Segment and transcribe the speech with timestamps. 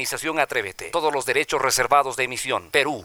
[0.00, 0.86] Organización Atrévete.
[0.86, 2.70] Todos los derechos reservados de emisión.
[2.70, 3.04] Perú.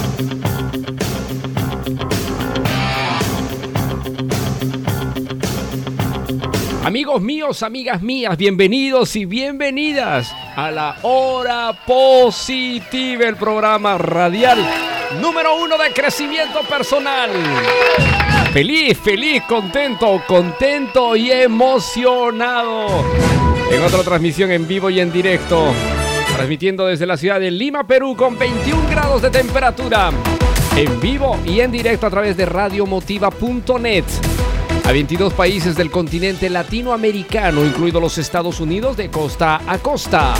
[6.91, 14.59] Amigos míos, amigas mías, bienvenidos y bienvenidas a la Hora Positiva, el programa radial
[15.21, 17.29] número uno de crecimiento personal.
[18.51, 23.05] Feliz, feliz, contento, contento y emocionado.
[23.71, 25.71] En otra transmisión en vivo y en directo,
[26.35, 30.11] transmitiendo desde la ciudad de Lima, Perú, con 21 grados de temperatura.
[30.75, 34.03] En vivo y en directo a través de radiomotiva.net
[34.83, 40.33] a 22 países del continente latinoamericano, incluidos los Estados Unidos de costa a costa.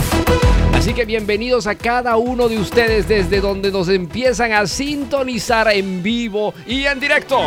[0.72, 6.02] Así que bienvenidos a cada uno de ustedes desde donde nos empiezan a sintonizar en
[6.02, 7.40] vivo y en directo.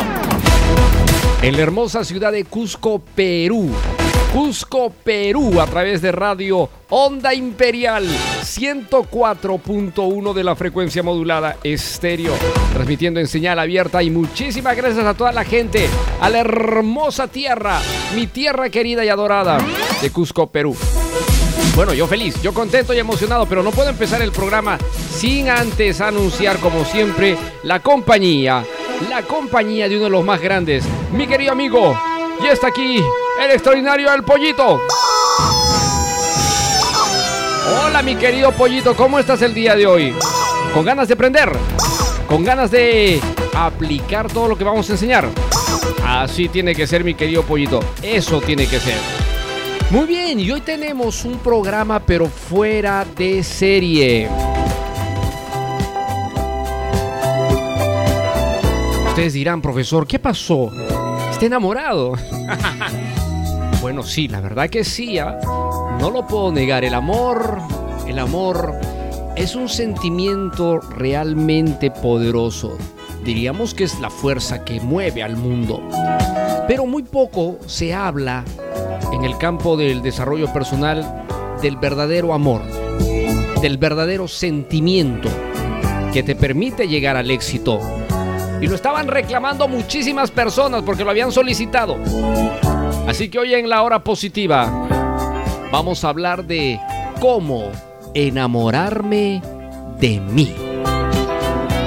[1.42, 3.70] En la hermosa ciudad de Cusco, Perú.
[4.32, 12.32] Cusco, Perú, a través de radio Onda Imperial 104.1 de la frecuencia modulada estéreo,
[12.72, 15.88] transmitiendo en señal abierta y muchísimas gracias a toda la gente,
[16.20, 17.80] a la hermosa tierra,
[18.14, 19.58] mi tierra querida y adorada
[20.00, 20.76] de Cusco, Perú.
[21.74, 24.78] Bueno, yo feliz, yo contento y emocionado, pero no puedo empezar el programa
[25.10, 28.64] sin antes anunciar, como siempre, la compañía,
[29.10, 31.98] la compañía de uno de los más grandes, mi querido amigo,
[32.42, 33.02] y está aquí
[33.42, 34.80] el extraordinario El Pollito.
[37.84, 40.14] Hola mi querido Pollito, ¿cómo estás el día de hoy?
[40.72, 41.50] ¿Con ganas de aprender?
[42.28, 43.20] ¿Con ganas de
[43.54, 45.28] aplicar todo lo que vamos a enseñar?
[46.04, 48.98] Así tiene que ser mi querido Pollito, eso tiene que ser.
[49.90, 54.28] Muy bien, y hoy tenemos un programa pero fuera de serie.
[59.08, 60.70] Ustedes dirán, profesor, ¿qué pasó?
[61.36, 62.14] ¿Está enamorado?
[63.82, 65.18] bueno, sí, la verdad que sí.
[65.18, 65.38] ¿ah?
[66.00, 66.82] No lo puedo negar.
[66.82, 67.58] El amor,
[68.06, 68.72] el amor
[69.36, 72.78] es un sentimiento realmente poderoso.
[73.22, 75.82] Diríamos que es la fuerza que mueve al mundo.
[76.68, 78.42] Pero muy poco se habla
[79.12, 81.26] en el campo del desarrollo personal
[81.60, 82.62] del verdadero amor,
[83.60, 85.28] del verdadero sentimiento
[86.14, 87.78] que te permite llegar al éxito.
[88.60, 91.96] Y lo estaban reclamando muchísimas personas porque lo habían solicitado.
[93.06, 94.88] Así que hoy en la hora positiva
[95.70, 96.80] vamos a hablar de
[97.20, 97.70] cómo
[98.14, 99.42] enamorarme
[100.00, 100.54] de mí.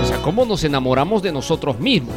[0.02, 2.16] O sea, cómo nos enamoramos de nosotros mismos.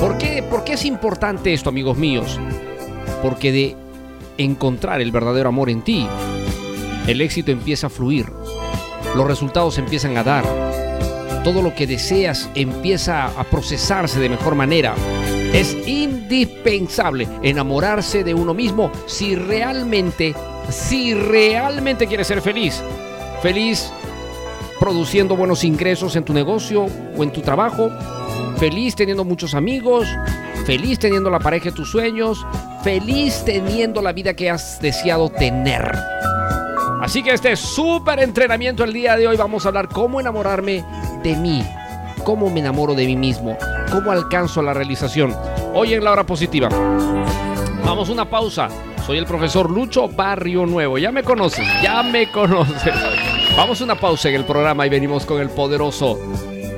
[0.00, 2.38] ¿Por qué, ¿Por qué es importante esto, amigos míos?
[3.22, 3.76] Porque de
[4.38, 6.06] encontrar el verdadero amor en ti,
[7.06, 8.26] el éxito empieza a fluir,
[9.14, 10.44] los resultados empiezan a dar,
[11.42, 14.94] todo lo que deseas empieza a procesarse de mejor manera.
[15.52, 20.34] Es indispensable enamorarse de uno mismo si realmente,
[20.68, 22.82] si realmente quieres ser feliz.
[23.42, 23.92] Feliz
[24.78, 27.90] produciendo buenos ingresos en tu negocio o en tu trabajo.
[28.58, 30.08] Feliz teniendo muchos amigos.
[30.66, 32.46] Feliz teniendo la pareja de tus sueños.
[32.84, 35.90] Feliz teniendo la vida que has deseado tener.
[37.00, 40.84] Así que este súper entrenamiento el día de hoy vamos a hablar cómo enamorarme
[41.22, 41.64] de mí.
[42.24, 43.56] Cómo me enamoro de mí mismo.
[43.90, 45.34] Cómo alcanzo la realización.
[45.74, 46.68] Hoy en la hora positiva.
[47.84, 48.68] Vamos una pausa.
[49.06, 50.98] Soy el profesor Lucho Barrio Nuevo.
[50.98, 52.94] Ya me conoces, ya me conoces.
[53.56, 56.18] Vamos una pausa en el programa y venimos con el poderoso,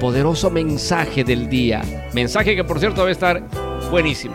[0.00, 1.82] poderoso mensaje del día.
[2.12, 3.42] Mensaje que por cierto va a estar
[3.90, 4.34] buenísimo.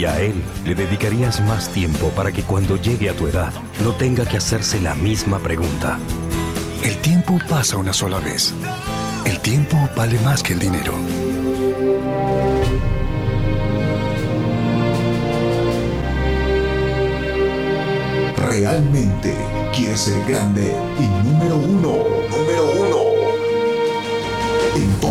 [0.00, 3.52] Y a él le dedicarías más tiempo para que cuando llegue a tu edad
[3.84, 5.98] no tenga que hacerse la misma pregunta.
[6.82, 8.54] El tiempo pasa una sola vez.
[9.26, 10.94] El tiempo vale más que el dinero.
[18.38, 19.34] ¿Realmente
[19.76, 22.04] quieres ser grande y número uno?
[22.30, 22.79] Número uno.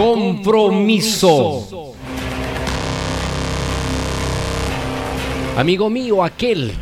[0.00, 1.92] Compromiso.
[5.58, 6.72] Amigo mío, aquel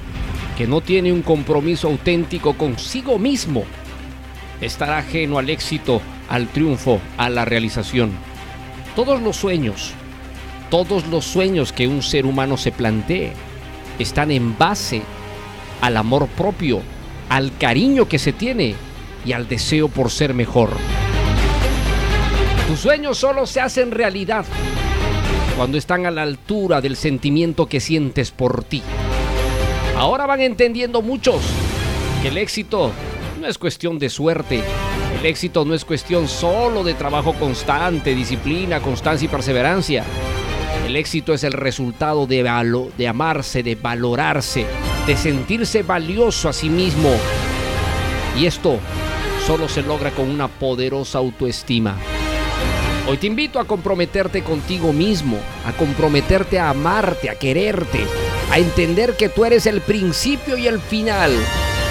[0.56, 3.65] que no tiene un compromiso auténtico consigo mismo
[4.61, 8.12] estará ajeno al éxito, al triunfo, a la realización.
[8.94, 9.94] Todos los sueños,
[10.71, 13.32] todos los sueños que un ser humano se plantee
[13.99, 15.03] están en base
[15.81, 16.82] al amor propio,
[17.31, 18.76] al cariño que se tiene
[19.26, 20.71] y al deseo por ser mejor.
[22.69, 24.44] Tus sueños solo se hacen realidad
[25.56, 28.82] cuando están a la altura del sentimiento que sientes por ti.
[29.97, 31.41] Ahora van entendiendo muchos
[32.20, 32.93] que el éxito
[33.41, 34.62] no es cuestión de suerte.
[35.19, 40.05] El éxito no es cuestión solo de trabajo constante, disciplina, constancia y perseverancia.
[40.87, 42.43] El éxito es el resultado de,
[42.99, 44.67] de amarse, de valorarse,
[45.06, 47.09] de sentirse valioso a sí mismo.
[48.38, 48.79] Y esto
[49.47, 51.97] solo se logra con una poderosa autoestima.
[53.09, 58.01] Hoy te invito a comprometerte contigo mismo, a comprometerte a amarte, a quererte,
[58.53, 61.33] a entender que tú eres el principio y el final,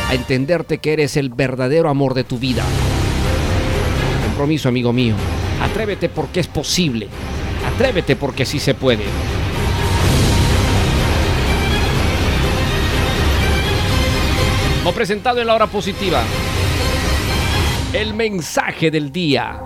[0.10, 2.64] a entenderte que eres el verdadero amor de tu vida.
[4.28, 5.16] Compromiso, amigo mío.
[5.60, 7.08] Atrévete porque es posible.
[7.66, 9.04] Atrévete porque sí se puede.
[14.96, 16.24] Presentado en la hora positiva,
[17.94, 19.60] el mensaje del día.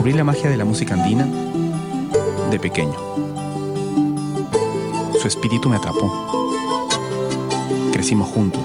[0.00, 1.28] Descubrí la magia de la música andina
[2.50, 2.96] de pequeño.
[5.20, 6.10] Su espíritu me atrapó.
[7.92, 8.62] Crecimos juntos.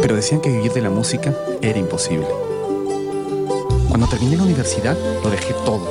[0.00, 2.26] Pero decían que vivir de la música era imposible.
[3.90, 5.86] Cuando terminé la universidad, lo dejé todo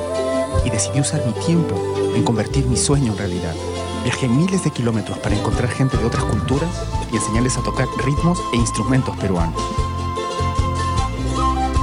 [0.64, 1.76] y decidí usar mi tiempo
[2.16, 3.54] en convertir mi sueño en realidad.
[4.02, 6.70] Viajé miles de kilómetros para encontrar gente de otras culturas
[7.12, 9.62] y enseñarles a tocar ritmos e instrumentos peruanos.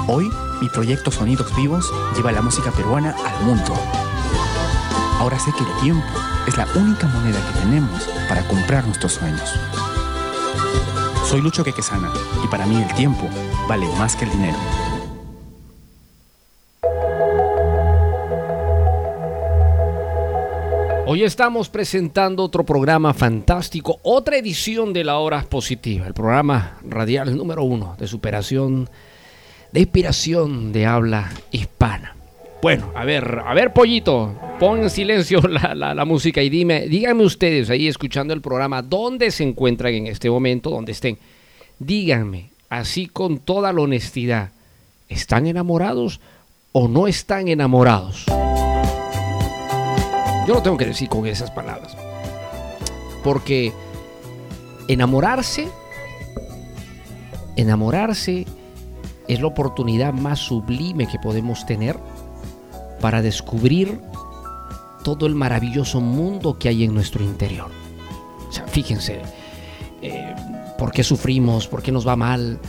[0.06, 0.30] Hoy,
[0.62, 3.74] mi proyecto Sonidos Vivos lleva la música peruana al mundo.
[5.20, 6.08] Ahora sé que el tiempo
[6.48, 9.54] es la única moneda que tenemos para comprar nuestros sueños.
[11.26, 12.12] Soy Lucho Quequesana
[12.44, 13.28] y para mí el tiempo
[13.68, 14.58] vale más que el dinero.
[21.06, 27.36] Hoy estamos presentando otro programa fantástico, otra edición de la hora positiva, el programa radial
[27.36, 28.88] número uno de superación,
[29.72, 32.16] de inspiración de habla hispana.
[32.62, 37.24] Bueno, a ver, a ver, pollito, pon en silencio la, la- música y dime, díganme
[37.24, 41.18] ustedes ahí escuchando el programa, ¿dónde se encuentran en este momento, donde estén?
[41.80, 44.50] Díganme, así con toda la honestidad,
[45.08, 46.20] ¿están enamorados
[46.74, 48.26] o no están enamorados?
[50.48, 51.96] Yo lo tengo que decir con esas palabras.
[53.24, 53.72] Porque
[54.88, 55.68] enamorarse,
[57.56, 58.46] enamorarse
[59.30, 61.98] es la oportunidad más sublime que podemos tener
[63.00, 64.02] para descubrir
[65.04, 67.70] todo el maravilloso mundo que hay en nuestro interior.
[68.50, 69.22] O sea, fíjense,
[70.02, 70.36] eh,
[70.80, 71.68] ¿por qué sufrimos?
[71.68, 72.60] ¿Por qué nos va mal?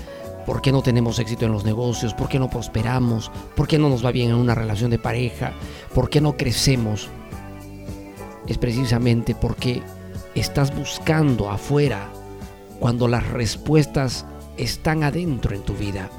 [0.44, 2.12] ¿Por qué no tenemos éxito en los negocios?
[2.12, 3.30] ¿Por qué no prosperamos?
[3.56, 5.54] ¿Por qué no nos va bien en una relación de pareja?
[5.94, 7.08] ¿Por qué no crecemos?
[8.46, 9.82] Es precisamente porque
[10.34, 12.10] estás buscando afuera
[12.78, 14.26] cuando las respuestas
[14.58, 16.10] están adentro en tu vida.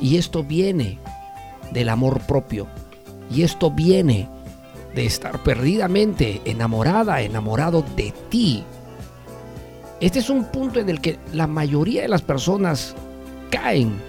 [0.00, 0.98] Y esto viene
[1.72, 2.66] del amor propio.
[3.34, 4.28] Y esto viene
[4.94, 8.64] de estar perdidamente enamorada, enamorado de ti.
[10.00, 12.94] Este es un punto en el que la mayoría de las personas
[13.50, 14.00] caen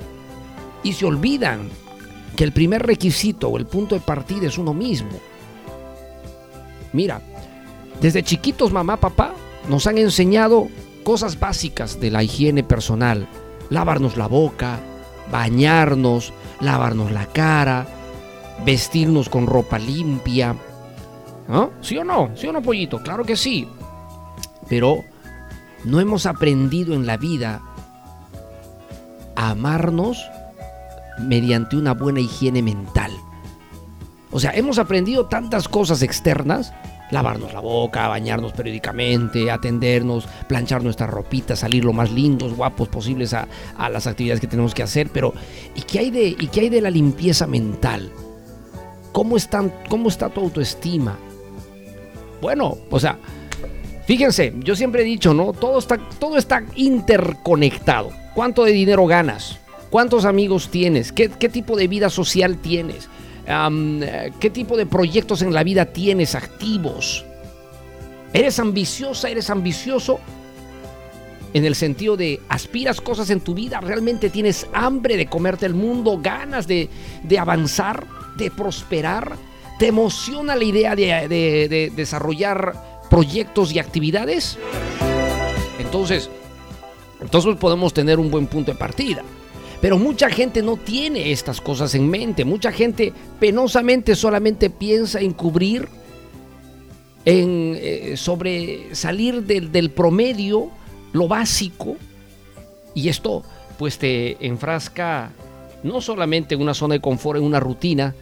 [0.84, 1.69] y se olvidan
[2.36, 5.19] que el primer requisito o el punto de partida es uno mismo.
[6.93, 7.22] Mira,
[8.01, 9.34] desde chiquitos mamá, papá
[9.67, 10.69] nos han enseñado
[11.03, 13.27] cosas básicas de la higiene personal.
[13.69, 14.79] Lavarnos la boca,
[15.32, 17.86] bañarnos, lavarnos la cara,
[18.66, 20.56] vestirnos con ropa limpia.
[21.48, 21.72] ¿No?
[21.82, 22.30] ¿Sí o no?
[22.36, 23.02] ¿Sí o no, pollito?
[23.02, 23.68] Claro que sí.
[24.68, 25.04] Pero
[25.84, 27.62] no hemos aprendido en la vida
[29.36, 30.30] a amarnos
[31.20, 33.12] mediante una buena higiene mental.
[34.32, 36.72] O sea, hemos aprendido tantas cosas externas,
[37.12, 43.34] lavarnos la boca, bañarnos periódicamente, atendernos, planchar nuestra ropita, salir lo más lindos, guapos posibles
[43.34, 43.48] a,
[43.78, 45.34] a las actividades que tenemos que hacer, pero
[45.75, 48.12] ¿y qué hay de, y qué hay de la limpieza mental?
[49.12, 51.18] ¿Cómo, están, ¿Cómo está tu autoestima?
[52.42, 53.18] Bueno, o sea,
[54.06, 55.51] fíjense, yo siempre he dicho, ¿no?
[55.54, 58.12] Todo está, todo está interconectado.
[58.34, 59.60] ¿Cuánto de dinero ganas?
[59.89, 61.12] ¿Cuántos amigos tienes?
[61.12, 63.10] ¿Qué, qué tipo de vida social tienes?
[64.39, 67.25] ¿Qué tipo de proyectos en la vida tienes activos?
[68.32, 69.27] ¿Eres ambiciosa?
[69.27, 70.20] ¿Eres ambicioso?
[71.56, 75.74] En el sentido de aspiras cosas en tu vida, realmente tienes hambre de comerte el
[75.74, 76.89] mundo, ganas de,
[77.24, 78.06] de avanzar,
[78.38, 79.36] de prosperar,
[79.79, 84.60] te emociona la idea de, de, de desarrollar proyectos y actividades.
[85.79, 86.29] Entonces,
[87.20, 89.24] entonces podemos tener un buen punto de partida.
[89.82, 92.44] Pero mucha gente no tiene estas cosas en mente.
[92.44, 95.88] Mucha gente penosamente solamente piensa en cubrir,
[97.26, 100.70] en eh, sobre salir del, del promedio,
[101.14, 101.96] lo básico.
[102.94, 103.44] Y esto
[103.78, 105.32] pues te enfrasca
[105.84, 108.16] no solamente en una zona de confort, en una rutina,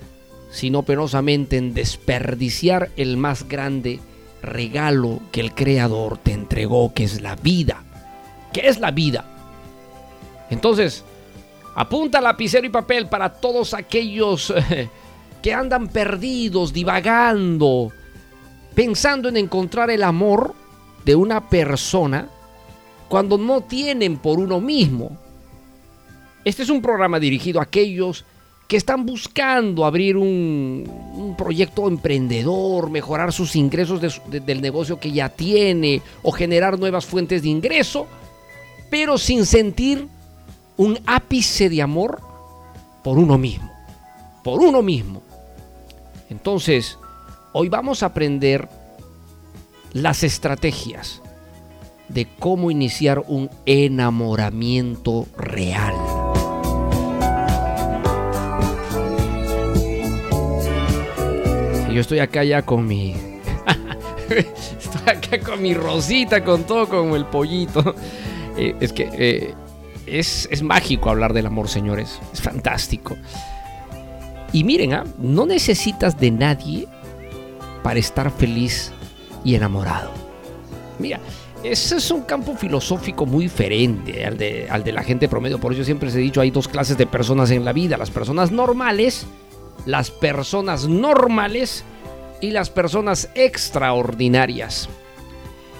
[0.52, 4.00] sino penosamente en desperdiciar el más grande
[4.44, 7.84] regalo que el Creador te entregó, que es la vida.
[8.54, 9.26] ¿Qué es la vida?
[10.50, 11.04] Entonces,
[11.80, 14.52] Apunta lapicero y papel para todos aquellos
[15.44, 17.92] que andan perdidos, divagando,
[18.74, 20.56] pensando en encontrar el amor
[21.06, 22.30] de una persona
[23.08, 25.20] cuando no tienen por uno mismo.
[26.44, 28.26] Este es un programa dirigido a aquellos
[28.68, 35.12] que están buscando abrir un, proyecto emprendedor, mejorar sus ingresos de, de, del negocio que
[35.12, 38.08] ya tiene o generar nuevas fuentes de ingreso,
[38.90, 40.08] pero sin sentir
[40.78, 42.22] un ápice de amor
[43.04, 43.72] por uno mismo,
[44.44, 45.22] por uno mismo.
[46.30, 46.98] Entonces,
[47.54, 48.70] hoy vamos a aprender
[49.94, 51.22] las estrategias
[52.10, 55.96] de cómo iniciar un enamoramiento real.
[61.92, 63.16] Yo estoy acá ya con mi...
[64.30, 67.96] estoy acá con mi rosita, con todo, como el pollito.
[68.56, 69.10] Eh, es que...
[69.14, 69.54] Eh,
[70.08, 72.20] es, es, mágico hablar del amor, señores.
[72.34, 73.18] Es fantástico.
[74.54, 75.04] Y miren, ¿eh?
[75.20, 76.88] no necesitas de nadie
[77.84, 78.92] para estar feliz
[79.44, 80.12] y enamorado.
[81.00, 81.20] Mira,
[81.64, 85.60] ese es un campo filosófico muy diferente al de, al de la gente promedio.
[85.60, 87.98] Por eso siempre se he dicho, hay dos clases de personas en la vida.
[87.98, 89.26] Las personas normales,
[89.86, 91.84] las personas normales
[92.42, 94.88] y las personas extraordinarias.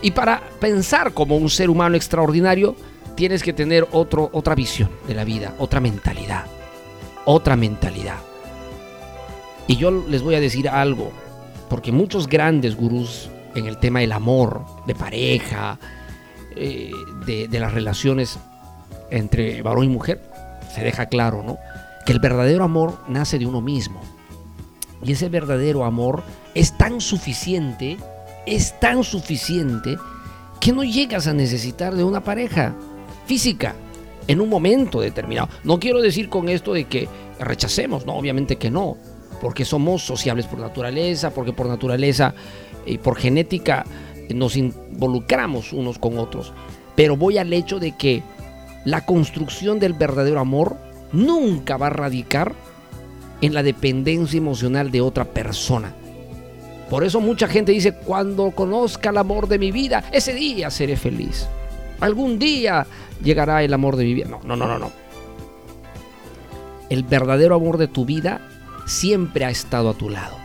[0.02, 2.76] Y para pensar como un ser humano extraordinario,
[3.18, 6.46] tienes que tener otro, otra visión de la vida, otra mentalidad.
[7.26, 8.20] Otra mentalidad.
[9.66, 11.12] Y yo les voy a decir algo,
[11.68, 15.80] porque muchos grandes gurús en el tema del amor, de pareja,
[16.56, 16.92] eh,
[17.26, 18.38] de, de las relaciones
[19.10, 20.22] entre varón y mujer,
[20.74, 21.58] se deja claro, ¿no?
[22.06, 24.00] Que el verdadero amor nace de uno mismo.
[25.04, 27.98] Y ese verdadero amor es tan suficiente,
[28.46, 29.98] es tan suficiente,
[30.60, 32.76] que no llegas a necesitar de una pareja
[33.28, 33.76] física
[34.28, 35.50] en un momento determinado.
[35.64, 37.08] No quiero decir con esto de que
[37.40, 38.98] rechacemos, no, obviamente que no.
[39.42, 42.34] porque somos sociables por naturaleza, porque por naturaleza
[42.88, 43.86] y por genética
[44.34, 46.54] nos involucramos unos con otros.
[46.96, 48.24] Pero voy al hecho de que
[48.84, 50.78] la construcción del verdadero amor
[51.12, 52.56] nunca va a radicar
[53.42, 55.94] en la dependencia emocional de otra persona.
[56.90, 60.96] Por eso mucha gente dice, cuando conozca el amor de mi vida, ese día seré
[60.96, 61.48] feliz.
[62.00, 62.86] Algún día
[63.24, 64.28] llegará el amor de mi vida.
[64.28, 64.92] No, no, no, no, no.
[66.90, 68.42] El verdadero amor de tu vida
[68.86, 70.38] siempre ha estado a tu lado.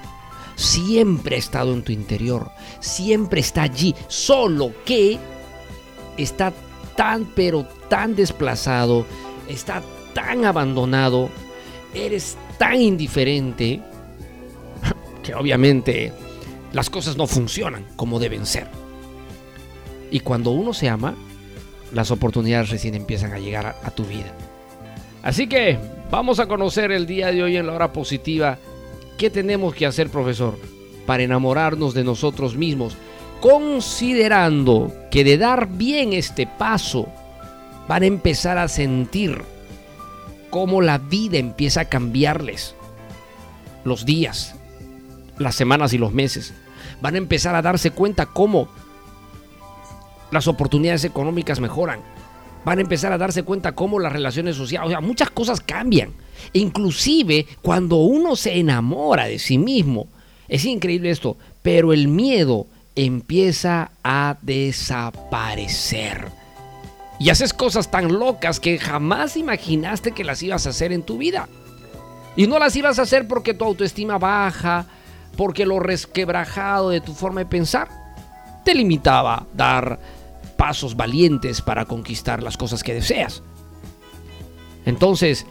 [0.56, 2.50] Siempre ha estado en tu interior.
[2.80, 3.94] Siempre está allí.
[4.08, 5.18] Solo que
[6.16, 6.52] está
[6.96, 9.06] tan, pero tan desplazado.
[9.48, 9.82] Está
[10.14, 11.30] tan abandonado.
[11.94, 13.80] Eres tan indiferente
[15.22, 16.12] que obviamente
[16.72, 18.66] las cosas no funcionan como deben ser.
[20.10, 21.14] Y cuando uno se ama,
[21.92, 24.32] las oportunidades recién empiezan a llegar a, tu vida.
[25.22, 25.78] Así que
[26.10, 28.58] vamos a conocer el día de hoy en la hora positiva
[29.18, 30.58] qué tenemos que hacer, profesor,
[31.06, 32.96] para enamorarnos de nosotros mismos,
[33.40, 37.08] considerando que de dar bien este paso
[37.88, 39.42] van a empezar a sentir
[40.50, 42.74] cómo la vida empieza a cambiarles.
[43.84, 44.54] Los días,
[45.38, 46.54] las semanas y los meses.
[47.00, 48.68] Van a empezar a darse cuenta cómo
[50.32, 52.00] las oportunidades económicas mejoran.
[52.64, 56.12] Van a empezar a darse cuenta cómo las relaciones sociales, o sea, muchas cosas cambian.
[56.52, 60.08] Inclusive cuando uno se enamora de sí mismo,
[60.48, 66.28] es increíble esto, pero el miedo empieza a desaparecer.
[67.18, 71.18] Y haces cosas tan locas que jamás imaginaste que las ibas a hacer en tu
[71.18, 71.48] vida.
[72.36, 74.86] Y no las ibas a hacer porque tu autoestima baja,
[75.36, 78.02] porque lo resquebrajado de tu forma de pensar
[78.64, 79.98] te limitaba dar
[80.62, 83.42] pasos valientes para conquistar las cosas que deseas.
[84.86, 85.44] Entonces,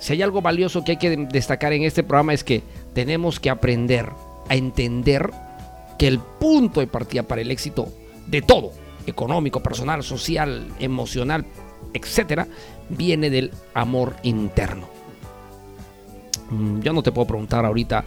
[0.00, 3.48] si hay algo valioso que hay que destacar en este programa es que tenemos que
[3.48, 4.10] aprender
[4.50, 5.30] a entender
[5.98, 7.88] que el punto de partida para el éxito
[8.26, 8.72] de todo,
[9.06, 11.46] económico, personal, social, emocional,
[11.94, 12.46] etcétera,
[12.90, 14.90] viene del amor interno.
[16.50, 18.04] Mm, yo no te puedo preguntar ahorita,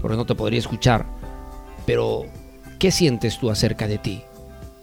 [0.00, 1.04] porque no te podría escuchar,
[1.84, 2.26] pero
[2.78, 4.22] ¿qué sientes tú acerca de ti?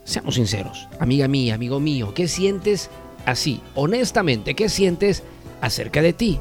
[0.08, 2.90] Seamos sinceros, amiga mía, amigo mío, ¿qué sientes
[3.26, 5.22] así, honestamente, qué sientes
[5.60, 6.40] acerca de ti?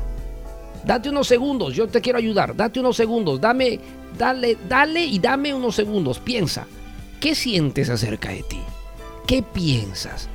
[0.85, 3.81] Date unos segundos, yo te quiero ayudar, date unos segundos, dame,
[4.16, 6.64] dale, dale y dame unos segundos, piensa,
[7.18, 8.61] ¿qué sientes acerca de ti?
[9.26, 10.29] ¿Qué piensas?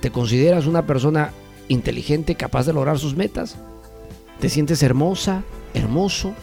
[0.00, 1.30] ¿Te consideras una persona
[1.68, 3.54] inteligente, capaz de lograr sus metas?
[4.40, 6.34] ¿Te sientes hermosa, hermoso,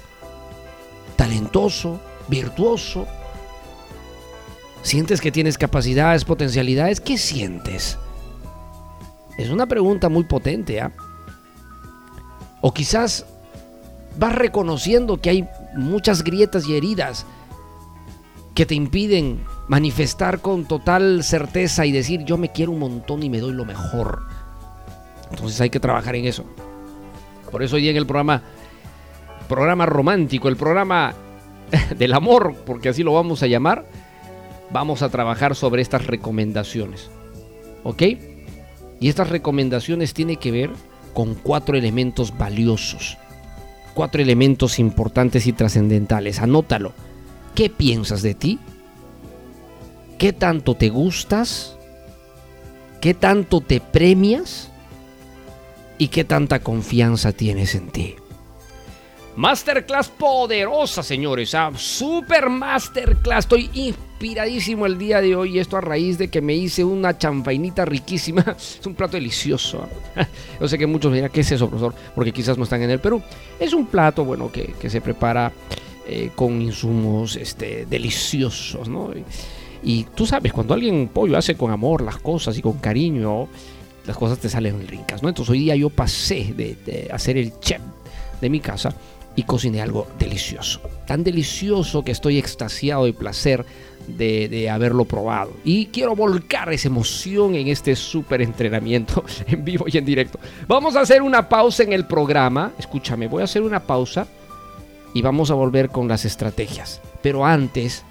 [1.17, 3.05] talentoso, virtuoso?
[4.81, 6.99] ¿Sientes que tienes capacidades, potencialidades?
[6.99, 7.97] ¿Qué sientes?
[9.37, 10.91] Es una pregunta muy potente, ¿ah?
[12.61, 13.25] O quizás
[14.17, 17.25] vas reconociendo que hay muchas grietas y heridas
[18.53, 23.29] que te impiden manifestar con total certeza y decir yo me quiero un montón y
[23.29, 24.23] me doy lo mejor.
[25.31, 26.43] Entonces hay que trabajar en eso.
[27.51, 28.41] Por eso hoy en el programa,
[29.47, 31.13] programa romántico, el programa
[31.97, 33.85] del amor, porque así lo vamos a llamar,
[34.71, 37.09] vamos a trabajar sobre estas recomendaciones.
[37.83, 38.03] ¿Ok?
[38.99, 40.71] Y estas recomendaciones tienen que ver
[41.13, 43.17] con cuatro elementos valiosos.
[43.93, 46.39] Cuatro elementos importantes y trascendentales.
[46.39, 46.93] Anótalo.
[47.55, 48.59] ¿Qué piensas de ti?
[50.17, 51.77] ¿Qué tanto te gustas?
[53.01, 54.69] ¿Qué tanto te premias?
[55.97, 58.15] ¿Y qué tanta confianza tienes en ti?
[59.39, 61.55] Masterclass poderosa, señores.
[61.55, 61.71] ¿ah?
[61.73, 63.45] Super Masterclass.
[63.45, 65.59] Estoy inspiradísimo el día de hoy.
[65.59, 68.43] Esto a raíz de que me hice una champainita riquísima.
[68.57, 69.87] Es un plato delicioso.
[70.59, 71.93] Yo sé que muchos dirán, ¿qué es eso, profesor?
[72.13, 73.21] Porque quizás no están en el Perú.
[73.57, 75.53] Es un plato, bueno, que, que se prepara
[76.05, 79.13] eh, con insumos este, deliciosos, ¿no?
[79.13, 79.23] Y,
[79.89, 83.47] y, tú sabes, cuando alguien pollo hace con amor las cosas y con cariño,
[84.05, 85.29] las cosas te salen ricas, ¿no?
[85.29, 87.79] Entonces hoy día yo pasé de, de hacer el chef
[88.41, 88.93] de mi casa
[89.39, 90.81] y cociné algo delicioso.
[91.07, 93.65] Tan delicioso que estoy extasiado de placer
[94.05, 95.53] de, haberlo probado.
[95.63, 100.39] Y quiero volcar esa emoción en este súper entrenamiento en vivo y en directo.
[100.67, 102.73] Vamos a hacer una pausa en el programa.
[102.77, 104.27] Escúchame, voy a hacer una pausa
[105.13, 106.99] y vamos a volver con las estrategias.
[107.23, 108.03] Pero antes,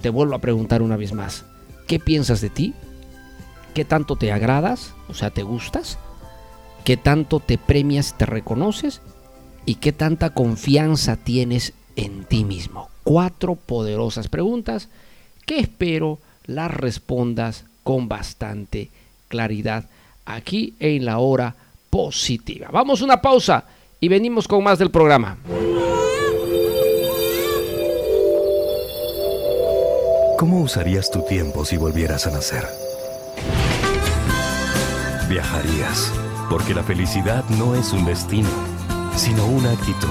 [0.00, 1.44] te vuelvo a preguntar una vez más.
[1.86, 2.72] ¿Qué piensas de ti?
[3.74, 4.94] ¿Qué tanto te agradas?
[5.10, 5.98] O sea, ¿te gustas?
[6.86, 9.02] ¿Qué tanto te premias, te reconoces?
[9.66, 12.90] Y qué tanta confianza tienes en ti mismo.
[13.02, 14.88] Cuatro poderosas preguntas
[15.46, 18.90] que espero las respondas con bastante
[19.28, 19.86] claridad
[20.24, 21.54] aquí en la hora
[21.90, 22.68] positiva.
[22.72, 23.64] Vamos a una pausa
[24.00, 25.38] y venimos con más del programa.
[30.38, 32.64] ¿Cómo usarías tu tiempo si volvieras a nacer?
[35.28, 36.12] Viajarías,
[36.50, 38.48] porque la felicidad no es un destino,
[39.16, 40.08] sino una actitud.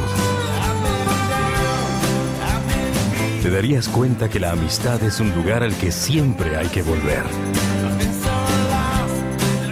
[3.42, 7.24] Te darías cuenta que la amistad es un lugar al que siempre hay que volver.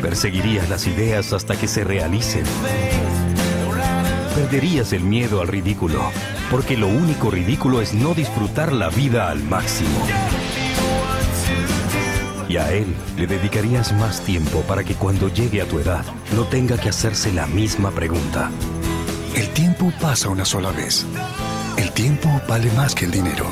[0.02, 2.44] Perseguirías las ideas hasta que se realicen.
[4.36, 6.02] Perderías el miedo al ridículo,
[6.50, 10.06] porque lo único ridículo es no disfrutar la vida al máximo.
[12.50, 16.04] Y a él le dedicarías más tiempo para que cuando llegue a tu edad
[16.36, 18.52] no tenga que hacerse la misma pregunta.
[19.36, 21.06] El tiempo pasa una sola vez.
[21.78, 23.46] El tiempo vale más que el dinero.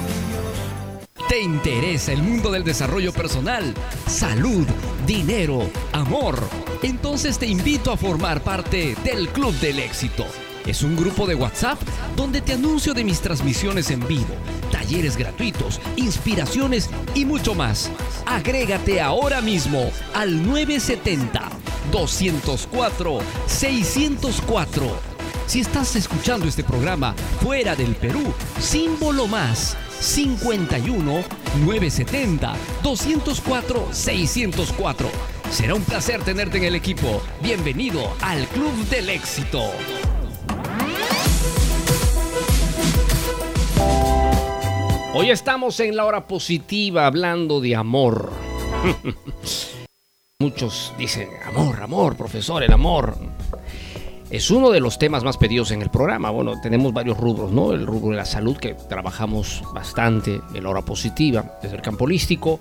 [1.29, 3.73] ¿Te interesa el mundo del desarrollo personal,
[4.05, 4.67] salud,
[5.07, 6.37] dinero, amor?
[6.81, 10.25] Entonces te invito a formar parte del Club del Éxito.
[10.65, 11.79] Es un grupo de WhatsApp
[12.17, 14.35] donde te anuncio de mis transmisiones en vivo,
[14.73, 17.89] talleres gratuitos, inspiraciones y mucho más.
[18.25, 21.49] Agrégate ahora mismo al 970
[21.91, 25.08] 204 604
[25.49, 28.21] si estás escuchando este programa fuera del Perú,
[28.59, 31.23] símbolo más 51
[31.65, 35.09] 970 204 604.
[35.49, 37.23] Será un placer tenerte en el equipo.
[37.41, 39.63] Bienvenido al Club del Éxito.
[45.15, 48.31] Hoy estamos en la hora positiva hablando de amor.
[50.39, 53.38] Muchos dicen, amor, amor, profesor, el amor.
[54.29, 56.29] Es uno de los temas más pedidos en el programa.
[56.29, 57.73] Bueno, tenemos varios rubros, ¿no?
[57.73, 62.05] El rubro de la salud, que trabajamos bastante, en la hora positiva, desde el campo
[62.05, 62.59] holístico,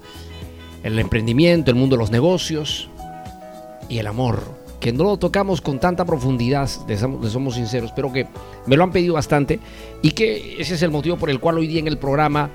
[0.82, 2.88] el emprendimiento, el mundo de los negocios
[3.90, 4.40] y el amor,
[4.80, 8.26] que no lo tocamos con tanta profundidad, le somos sinceros, pero que
[8.64, 9.60] me lo han pedido bastante
[10.00, 12.50] y que ese es el motivo por el cual hoy día en el programa,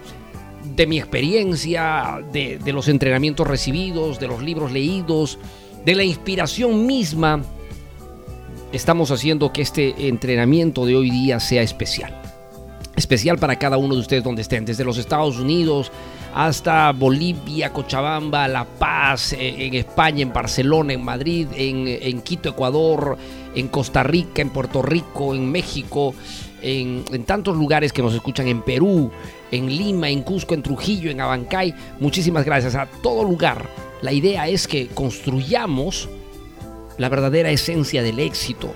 [0.75, 5.37] de mi experiencia, de los entrenamientos recibidos, de los libros leídos,
[5.85, 7.43] de la inspiración misma,
[8.73, 12.19] estamos haciendo que este entrenamiento de hoy día sea especial.
[12.95, 15.91] Especial para cada uno de ustedes donde estén, desde los Estados Unidos
[16.33, 23.17] hasta Bolivia, Cochabamba, La Paz, eh, en España, en Barcelona, en Madrid, en, Quito, Ecuador,
[23.55, 26.15] en Costa Rica, en Puerto Rico, en México,
[26.61, 29.11] en, en, tantos lugares que nos escuchan en Perú,
[29.51, 31.75] en Lima, en Cusco, en Trujillo, en Abancay.
[31.99, 33.69] Muchísimas gracias a todo lugar.
[34.01, 36.09] La idea es que construyamos
[37.03, 38.73] la verdadera esencia del éxito.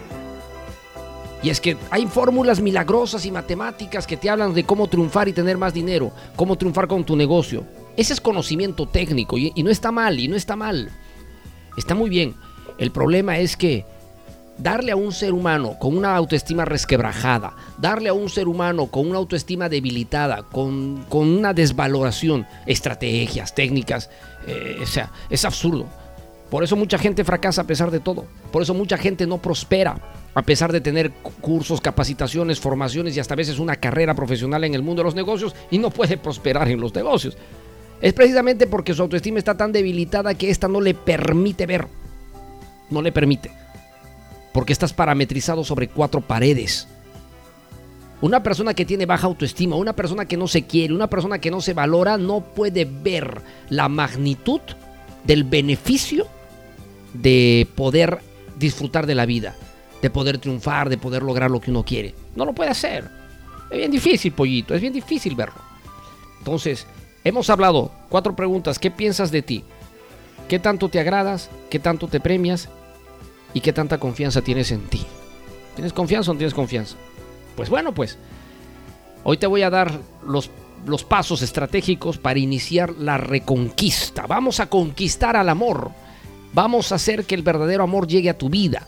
[1.42, 5.34] Y es que hay fórmulas milagrosas y matemáticas que te hablan de cómo triunfar y
[5.34, 7.64] tener más dinero, cómo triunfar con tu negocio.
[7.96, 10.92] Ese es conocimiento técnico y, no está mal, y no está mal.
[11.78, 12.36] Está muy bien.
[12.78, 13.86] El problema es que
[14.58, 19.08] darle a un ser humano con una autoestima resquebrajada, darle a un ser humano con
[19.08, 24.10] una autoestima debilitada, con, una desvaloración, estrategias, técnicas,
[24.46, 25.88] eh, o sea, es absurdo.
[26.50, 28.26] Por eso mucha gente fracasa a pesar de todo.
[28.52, 29.98] Por eso mucha gente no prospera
[30.34, 34.84] a pesar de tener cursos, capacitaciones, formaciones y hasta veces una carrera profesional en el
[34.84, 37.38] mundo de los negocios y no puede prosperar en los negocios.
[38.02, 41.88] Es precisamente porque su autoestima está tan debilitada que esta no le permite ver.
[42.90, 43.52] No le permite.
[44.54, 46.88] Porque estás parametrizado sobre cuatro paredes.
[48.22, 51.52] Una persona que tiene baja autoestima, una persona que no se quiere, una persona que
[51.52, 54.62] no se valora, no puede ver la magnitud
[55.26, 56.28] del beneficio
[57.22, 58.20] de poder
[58.58, 59.56] disfrutar de la vida,
[60.02, 62.16] de poder triunfar, de poder lograr lo que uno quiere.
[62.36, 63.10] No lo puede hacer.
[63.70, 65.62] Es bien difícil, pollito, es bien difícil verlo.
[66.40, 66.88] Entonces,
[67.24, 68.80] hemos hablado cuatro preguntas.
[68.80, 69.64] ¿Qué piensas de ti?
[70.48, 71.50] ¿Qué tanto te agradas?
[71.70, 72.70] ¿Qué tanto te premias?
[73.54, 75.06] ¿Y qué tanta confianza tienes en ti?
[75.76, 76.96] ¿Tienes confianza o no tienes confianza?
[77.56, 78.18] Pues bueno, pues
[79.24, 80.50] hoy te voy a dar los
[80.86, 84.26] los pasos estratégicos para iniciar la reconquista.
[84.28, 85.92] Vamos a conquistar al amor.
[86.54, 88.88] Vamos a hacer que el verdadero amor llegue a tu vida.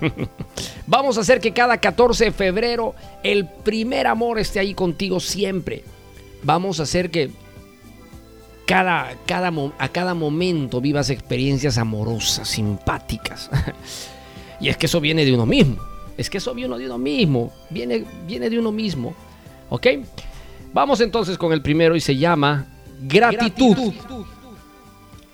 [0.86, 5.84] Vamos a hacer que cada 14 de febrero el primer amor esté ahí contigo siempre.
[6.42, 7.30] Vamos a hacer que
[8.66, 13.50] cada, cada, a cada momento vivas experiencias amorosas, simpáticas.
[14.60, 15.76] y es que eso viene de uno mismo.
[16.16, 17.52] Es que eso viene de uno mismo.
[17.70, 19.14] Viene, viene de uno mismo.
[19.70, 19.86] ¿Ok?
[20.72, 22.66] Vamos entonces con el primero y se llama
[23.00, 23.92] gratitud.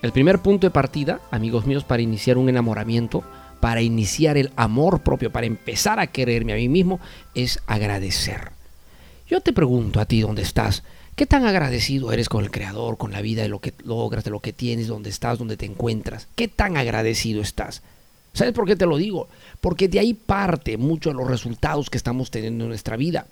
[0.01, 3.21] El primer punto de partida, amigos míos, para iniciar un enamoramiento,
[3.59, 7.01] para iniciar el amor propio, para empezar a quererme a mí mismo,
[7.35, 8.51] es agradecer.
[9.27, 10.83] Yo te pregunto a ti dónde estás,
[11.17, 14.31] ¿qué tan agradecido eres con el Creador, con la vida, de lo que logras, de
[14.31, 16.29] lo que tienes, dónde estás, dónde te encuentras?
[16.33, 17.81] ¿Qué tan agradecido estás?
[18.31, 19.27] ¿Sabes por qué te lo digo?
[19.59, 23.27] Porque de ahí parte mucho de los resultados que estamos teniendo en nuestra vida.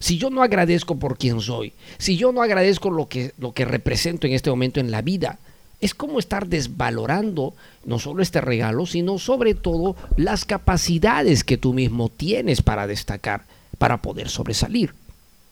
[0.00, 3.64] Si yo no agradezco por quien soy, si yo no agradezco lo que, lo que
[3.64, 5.38] represento en este momento en la vida,
[5.80, 11.72] es como estar desvalorando no solo este regalo, sino sobre todo las capacidades que tú
[11.72, 13.44] mismo tienes para destacar,
[13.78, 14.92] para poder sobresalir.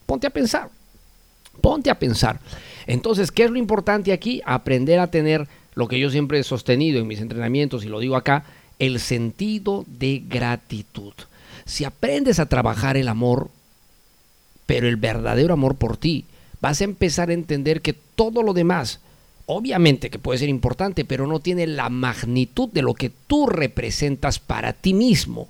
[0.05, 0.69] Ponte a pensar,
[1.61, 2.41] ponte a pensar.
[2.87, 4.43] Entonces, ¿qué es lo importante aquí?
[4.45, 8.17] Aprender a tener lo que yo siempre he sostenido en mis entrenamientos y lo digo
[8.17, 8.45] acá,
[8.79, 11.12] el sentido de gratitud.
[11.65, 13.51] Si aprendes a trabajar el amor,
[14.67, 16.25] pero el verdadero amor por ti,
[16.61, 19.01] vas a empezar a entender que todo lo demás,
[19.47, 24.39] obviamente que puede ser importante, pero no tiene la magnitud de lo que tú representas
[24.39, 25.49] para ti mismo.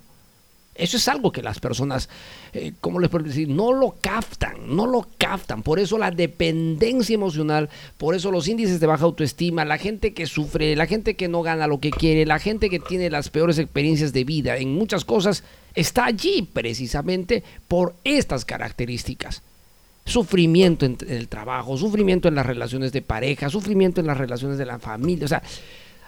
[0.77, 2.07] Eso es algo que las personas,
[2.53, 3.49] eh, ¿cómo les puedo decir?
[3.49, 5.63] No lo captan, no lo captan.
[5.63, 10.27] Por eso la dependencia emocional, por eso los índices de baja autoestima, la gente que
[10.27, 13.57] sufre, la gente que no gana lo que quiere, la gente que tiene las peores
[13.57, 19.41] experiencias de vida en muchas cosas, está allí precisamente por estas características.
[20.07, 24.65] Sufrimiento en el trabajo, sufrimiento en las relaciones de pareja, sufrimiento en las relaciones de
[24.65, 25.25] la familia.
[25.25, 25.43] O sea,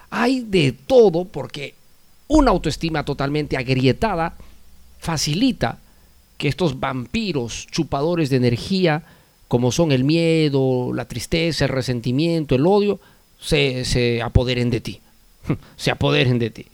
[0.08, 1.74] hay de todo porque
[2.28, 4.36] una autoestima totalmente agrietada
[4.98, 5.78] facilita
[6.38, 9.02] que estos vampiros chupadores de energía,
[9.48, 13.00] como son el miedo, la tristeza, el resentimiento, el odio,
[13.38, 15.00] se, se apoderen de ti.
[15.76, 16.66] se apoderen de ti.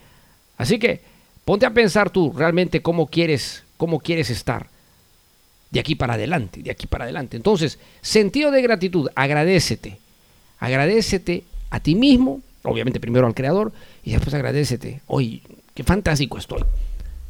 [0.57, 1.01] Así que
[1.45, 4.69] ponte a pensar tú realmente cómo quieres, cómo quieres estar
[5.77, 7.37] de aquí para adelante, de aquí para adelante.
[7.37, 9.99] Entonces, sentido de gratitud, agradecete.
[10.59, 15.03] Agradecete a ti mismo, obviamente primero al creador, y después agradecete.
[15.07, 15.43] Hoy,
[15.75, 16.62] qué fantástico estoy.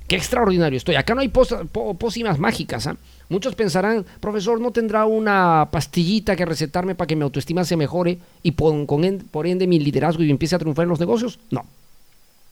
[0.06, 0.94] Qué extraordinario estoy.
[0.94, 2.86] Acá no hay pócimas mágicas.
[2.86, 2.96] ¿ah?
[3.28, 8.20] Muchos pensarán, profesor, ¿no tendrá una pastillita que recetarme para que mi autoestima se mejore
[8.44, 8.86] y por,
[9.32, 11.40] por ende mi liderazgo y empiece a triunfar en los negocios?
[11.50, 11.66] No,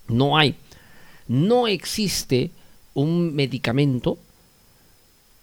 [0.09, 0.57] no hay.
[1.28, 2.50] No existe
[2.94, 4.18] un medicamento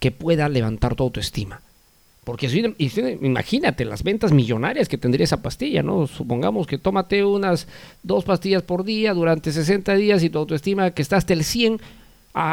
[0.01, 1.61] que pueda levantar tu autoestima.
[2.23, 2.59] Porque si,
[3.21, 6.07] imagínate las ventas millonarias que tendría esa pastilla, ¿no?
[6.07, 7.67] Supongamos que tómate unas
[8.01, 11.79] dos pastillas por día durante 60 días y tu autoestima que está hasta el 100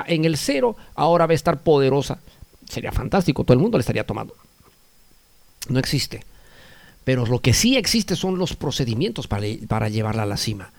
[0.07, 2.19] en el cero, ahora va a estar poderosa.
[2.69, 4.35] Sería fantástico, todo el mundo le estaría tomando.
[5.71, 6.25] No existe.
[7.05, 10.71] Pero lo que sí existe son los procedimientos para llevarla a la cima.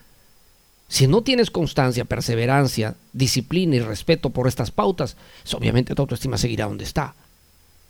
[0.90, 5.16] Si no tienes constancia, perseverancia, disciplina y respeto por estas pautas,
[5.54, 7.14] obviamente tu autoestima seguirá donde está.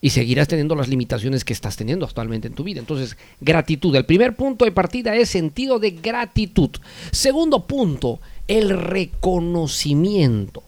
[0.03, 2.79] Y seguirás teniendo las limitaciones que estás teniendo actualmente en tu vida.
[2.79, 3.97] Entonces, gratitud.
[3.97, 6.71] El primer punto de partida es sentido de gratitud.
[7.11, 10.63] Segundo punto, el reconocimiento.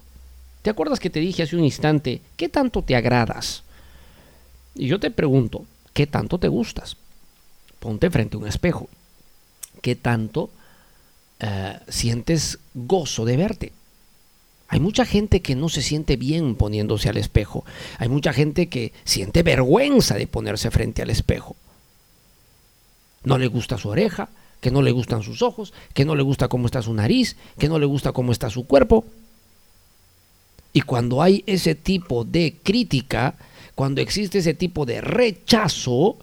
[0.63, 3.63] ¿Te acuerdas que te dije hace un instante, ¿qué tanto te agradas?
[4.75, 6.97] Y yo te pregunto, ¿qué tanto te gustas?
[7.79, 8.89] Ponte frente a un espejo.
[9.83, 10.49] ¿Qué tanto
[11.43, 13.73] eh, sientes gozo de verte?
[14.69, 17.65] Hay mucha gente que no se siente bien poniéndose al espejo.
[17.99, 21.57] Hay mucha gente que siente vergüenza de ponerse frente al espejo.
[23.25, 24.31] No le gusta su oreja,
[24.63, 27.69] que no le gustan sus ojos, que no le gusta cómo está su nariz, que
[27.69, 29.05] no le gusta cómo está su cuerpo.
[30.73, 33.35] Y cuando hay ese tipo de crítica,
[33.75, 36.17] cuando existe ese tipo de rechazo,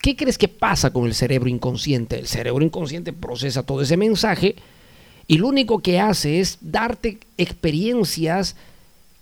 [0.00, 2.18] ¿qué crees que pasa con el cerebro inconsciente?
[2.18, 4.56] El cerebro inconsciente procesa todo ese mensaje
[5.26, 8.56] y lo único que hace es darte experiencias,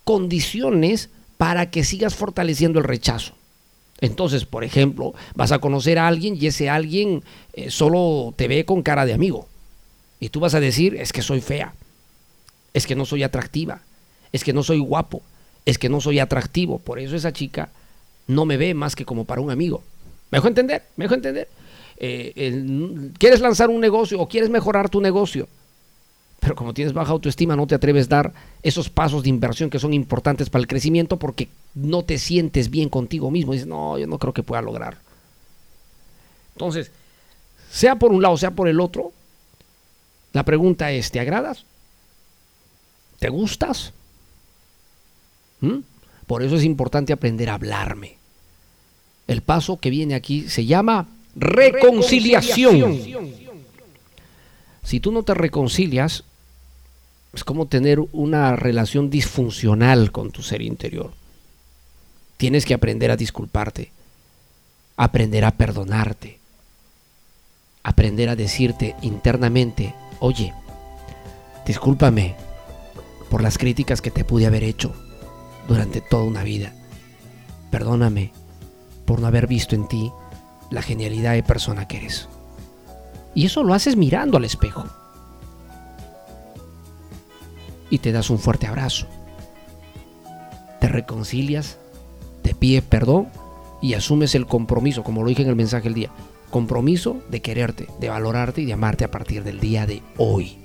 [0.05, 3.35] condiciones para que sigas fortaleciendo el rechazo.
[4.01, 8.65] Entonces, por ejemplo, vas a conocer a alguien y ese alguien eh, solo te ve
[8.65, 9.49] con cara de amigo.
[10.21, 11.75] Y tú vas a decir, es que soy fea,
[12.75, 13.83] es que no soy atractiva,
[14.33, 15.23] es que no soy guapo,
[15.65, 16.79] es que no soy atractivo.
[16.79, 17.71] Por eso esa chica
[18.27, 19.83] no me ve más que como para un amigo.
[20.31, 20.83] ¿Me entender?
[20.97, 21.49] ¿Me dejo entender?
[21.97, 25.49] Eh, ¿Quieres lanzar un negocio o quieres mejorar tu negocio?
[26.41, 29.79] Pero como tienes baja autoestima, no te atreves a dar esos pasos de inversión que
[29.79, 33.53] son importantes para el crecimiento porque no te sientes bien contigo mismo.
[33.53, 34.99] Dices, no, yo no creo que pueda lograr.
[36.55, 36.93] Entonces,
[37.71, 39.13] sea por un lado, sea por el otro,
[40.33, 41.65] la pregunta es, ¿te agradas?
[43.19, 43.93] ¿Te gustas?
[45.61, 45.79] ¿Mm?
[46.27, 48.18] Por eso es importante aprender a hablarme.
[49.29, 52.99] El paso que viene aquí se llama reconciliación.
[54.83, 56.25] Si tú no te reconcilias,
[57.35, 61.13] es como tener una relación disfuncional con tu ser interior.
[62.39, 63.93] Tienes que aprender a disculparte,
[64.97, 66.39] aprender a perdonarte,
[67.83, 70.55] aprender a decirte internamente, oye,
[71.67, 72.35] discúlpame
[73.29, 74.95] por las críticas que te pude haber hecho
[75.69, 76.73] durante toda una vida.
[77.71, 78.33] Perdóname
[79.09, 80.13] por no haber visto en ti
[80.71, 82.29] la genialidad de persona que eres.
[83.35, 84.85] Y eso lo haces mirando al espejo.
[87.91, 89.07] y te das un fuerte abrazo.
[90.81, 91.79] Te reconcilias,
[92.43, 93.29] te pides perdón
[93.81, 96.11] y asumes el compromiso, como lo dije en el mensaje del día,
[96.51, 100.59] compromiso de quererte, de valorarte y de amarte a partir del día de hoy.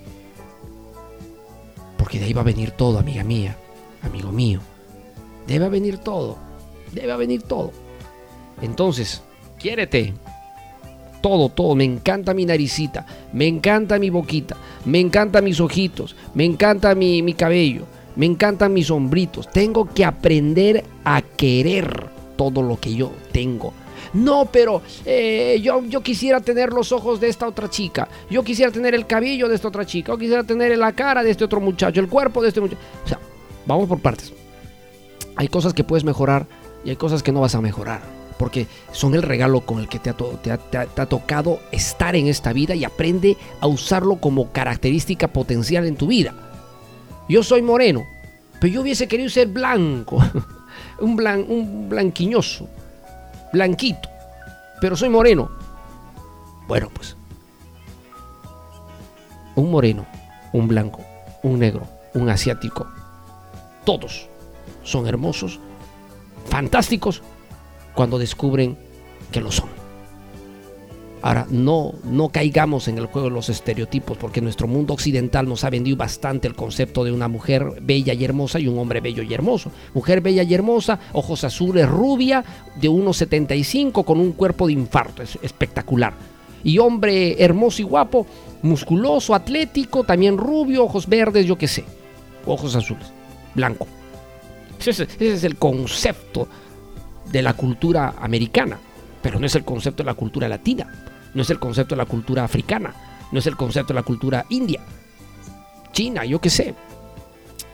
[1.97, 3.58] Porque de ahí va a venir todo, amiga mía,
[4.01, 4.60] amigo mío.
[5.47, 6.38] Debe venir todo,
[6.91, 7.71] debe venir todo.
[8.61, 9.21] Entonces,
[9.59, 10.13] quiérete.
[11.21, 11.73] Todo, todo.
[11.75, 17.33] Me encanta mi naricita, me encanta mi boquita, me encantan mis ojitos, me encanta mi,
[17.33, 17.85] cabello,
[18.15, 19.49] me encantan mis hombritos.
[19.49, 23.73] Tengo que aprender a querer todo lo que yo tengo.
[24.13, 28.07] No, pero eh, yo, yo quisiera tener los ojos de esta otra chica.
[28.29, 30.11] Yo quisiera tener el cabello de esta otra chica.
[30.11, 32.81] Yo quisiera tener la cara de este otro muchacho, el cuerpo de este muchacho.
[33.05, 33.19] O sea,
[33.65, 34.33] vamos por partes.
[35.35, 36.45] Hay cosas que puedes mejorar
[36.83, 38.22] y hay cosas que no vas a mejorar.
[38.38, 42.84] Porque son el regalo con el que te ha, tocado estar en esta vida y
[42.84, 46.34] aprende a usarlo como característica potencial en tu vida.
[47.30, 48.06] Yo soy moreno,
[48.60, 50.17] pero yo hubiese querido ser blanco,
[51.00, 52.67] un, blan, un blanquiñoso,
[53.52, 54.10] blanquito,
[54.82, 55.50] pero soy moreno.
[56.67, 57.15] Bueno, pues,
[59.56, 60.06] un moreno,
[60.52, 61.02] un blanco,
[61.43, 62.88] un negro, un asiático,
[63.86, 64.28] todos
[64.84, 65.60] son hermosos,
[66.48, 67.22] fantásticos,
[67.95, 68.77] cuando descubren
[69.32, 69.84] que lo son.
[71.23, 75.63] Ahora, no, no caigamos en el juego de los estereotipos, porque nuestro mundo occidental nos
[75.63, 79.23] ha vendido bastante el concepto de una mujer bella y hermosa y un hombre bello
[79.23, 79.71] y hermoso.
[79.93, 82.43] Mujer bella y hermosa, ojos azules, rubia,
[82.75, 86.13] de 1,75 con un cuerpo de infarto, es espectacular.
[86.62, 88.27] Y hombre hermoso y guapo,
[88.62, 91.86] musculoso, atlético, también rubio, ojos verdes, yo qué sé,
[92.45, 93.08] ojos azules,
[93.56, 93.88] blanco.
[94.77, 96.49] Ese, ese es el concepto
[97.31, 98.79] de la cultura americana,
[99.21, 102.05] pero no es el concepto de la cultura latina, no es el concepto de la
[102.05, 102.93] cultura africana,
[103.31, 104.81] no es el concepto de la cultura india,
[105.91, 106.75] china, yo qué sé.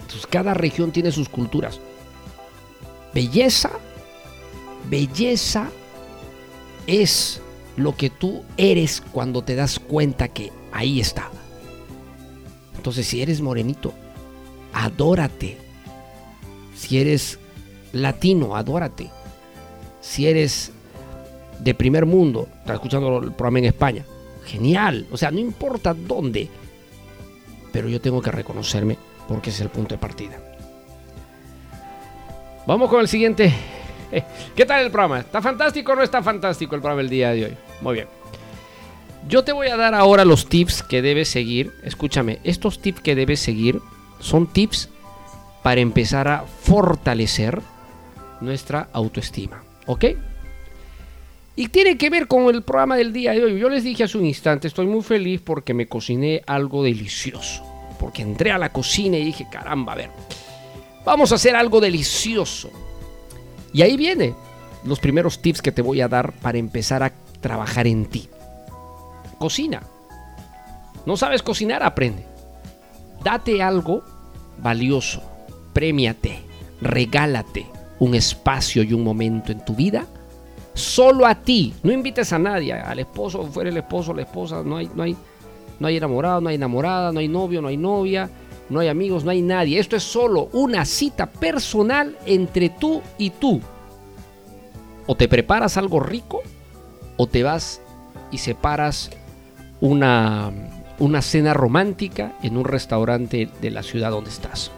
[0.02, 1.80] Entonces cada región tiene sus culturas.
[3.14, 3.72] Belleza,
[4.90, 5.70] belleza
[6.88, 7.42] es
[7.78, 11.30] lo que tú eres cuando te das cuenta que ahí está.
[12.76, 13.94] Entonces si eres morenito,
[14.74, 15.58] adórate.
[16.76, 17.40] Si eres
[17.92, 19.12] latino, adórate.
[20.02, 20.72] Si eres
[21.60, 24.06] de primer mundo, estás escuchando el programa en España,
[24.46, 25.08] genial.
[25.12, 26.50] O sea, no importa dónde,
[27.72, 30.40] pero yo tengo que reconocerme porque es el punto de partida.
[32.66, 33.54] Vamos con el siguiente.
[34.56, 35.20] ¿Qué tal el programa?
[35.20, 37.58] ¿Está fantástico o no está fantástico el programa el día de hoy?
[37.82, 38.08] Muy bien.
[39.28, 41.74] Yo te voy a dar ahora los tips que debes seguir.
[41.84, 43.82] Escúchame, estos tips que debes seguir
[44.20, 44.90] son tips
[45.62, 47.62] para empezar a fortalecer
[48.42, 49.62] nuestra autoestima.
[49.90, 50.06] ¿Ok?
[51.56, 53.60] Y tiene que ver con el programa del día de hoy.
[53.60, 57.64] Yo les dije hace un instante, estoy muy feliz porque me cociné algo delicioso.
[58.00, 60.12] Porque entré a la cocina y dije, caramba, a ver,
[61.04, 62.70] vamos a hacer algo delicioso.
[63.74, 64.36] Y ahí viene
[64.86, 68.30] los primeros tips que te voy a dar para empezar a trabajar en ti.
[69.40, 69.82] Cocina.
[71.08, 71.82] ¿No sabes cocinar?
[71.82, 72.26] Aprende.
[73.24, 74.04] Date algo
[74.60, 75.24] valioso.
[75.74, 76.42] Premiate.
[76.80, 80.06] Regálate un espacio y un momento en tu vida
[80.80, 81.74] solo a ti.
[81.84, 85.16] No invites a nadie, al esposo, fuera el esposo, la esposa, no hay, no hay,
[85.80, 88.30] no hay enamorado, no hay enamorada, no hay novio, no hay novia,
[88.70, 89.80] no hay amigos, no hay nadie.
[89.80, 93.62] Esto es solo una cita personal entre tú y tú.
[95.06, 96.42] O te preparas algo rico
[97.18, 97.82] o te vas
[98.32, 99.10] y separas
[99.82, 100.52] una,
[101.00, 104.72] una cena romántica en un restaurante de la ciudad donde estás.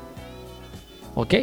[1.16, 1.36] ¿Ok?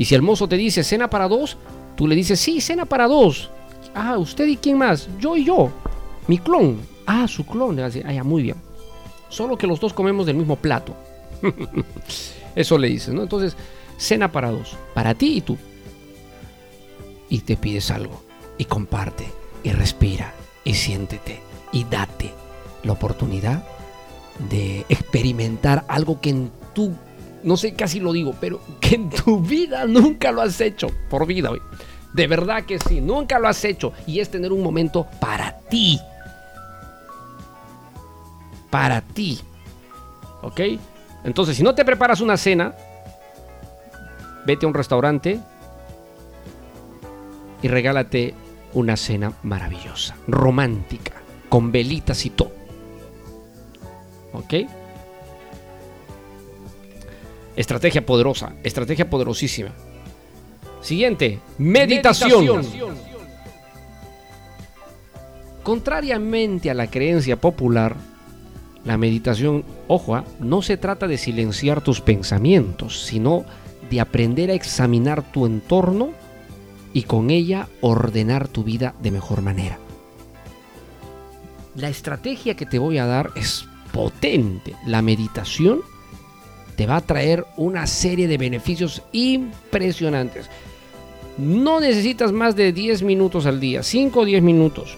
[0.00, 1.58] Y si el mozo te dice cena para dos,
[1.94, 3.50] tú le dices, sí, cena para dos.
[3.94, 5.10] Ah, ¿usted y quién más?
[5.18, 5.70] Yo y yo.
[6.26, 6.80] Mi clon.
[7.04, 7.76] Ah, su clon.
[7.76, 8.56] Le decir, ah, ya, muy bien.
[9.28, 10.96] Solo que los dos comemos del mismo plato.
[12.56, 13.22] Eso le dices, ¿no?
[13.22, 13.54] Entonces,
[13.98, 14.74] cena para dos.
[14.94, 15.58] Para ti y tú.
[17.28, 18.22] Y te pides algo.
[18.56, 19.26] Y comparte.
[19.64, 20.32] Y respira.
[20.64, 21.42] Y siéntete.
[21.72, 22.32] Y date
[22.84, 23.64] la oportunidad
[24.48, 26.94] de experimentar algo que en tu
[27.42, 30.88] no sé, casi lo digo, pero que en tu vida nunca lo has hecho.
[31.08, 31.60] Por vida, hoy.
[32.12, 33.92] De verdad que sí, nunca lo has hecho.
[34.06, 35.98] Y es tener un momento para ti.
[38.68, 39.40] Para ti.
[40.42, 40.60] ¿Ok?
[41.24, 42.74] Entonces, si no te preparas una cena,
[44.46, 45.38] vete a un restaurante
[47.62, 48.34] y regálate
[48.72, 51.12] una cena maravillosa, romántica,
[51.48, 52.52] con velitas y todo.
[54.32, 54.54] ¿Ok?
[57.60, 59.68] Estrategia poderosa, estrategia poderosísima.
[60.80, 62.62] Siguiente, meditación.
[65.62, 67.96] Contrariamente a la creencia popular,
[68.82, 70.24] La meditación, ojo, ¿ah?
[70.38, 73.44] no se trata de silenciar tus pensamientos, sino
[73.90, 76.12] de aprender a examinar tu entorno
[76.94, 79.78] y con ella ordenar tu vida de mejor manera.
[81.76, 84.74] La estrategia que te voy a dar es potente.
[84.86, 85.82] La meditación
[86.80, 90.48] te va a traer una serie de beneficios impresionantes.
[91.36, 94.96] No necesitas más de 10 minutos al día, 5 o 10 minutos,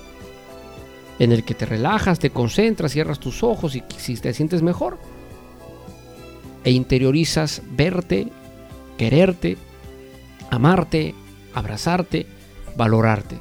[1.19, 4.97] en el que te relajas, te concentras, cierras tus ojos y si te sientes mejor,
[6.63, 8.29] e interiorizas verte,
[8.97, 9.57] quererte,
[10.51, 11.17] amarte,
[11.53, 12.27] abrazarte,
[12.77, 13.41] valorarte.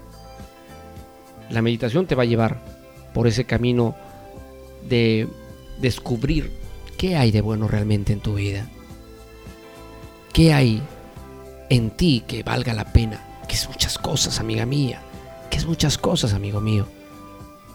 [1.51, 2.59] La meditación te va a llevar
[3.13, 3.95] por ese camino
[4.89, 5.27] de
[5.79, 6.60] descubrir
[7.01, 8.67] qué hay de bueno realmente en tu vida.
[10.33, 10.83] ¿Qué hay
[11.71, 13.39] en ti que valga la pena?
[13.47, 15.01] Que es muchas cosas, amiga mía.
[15.49, 16.85] Que es muchas cosas, amigo mío.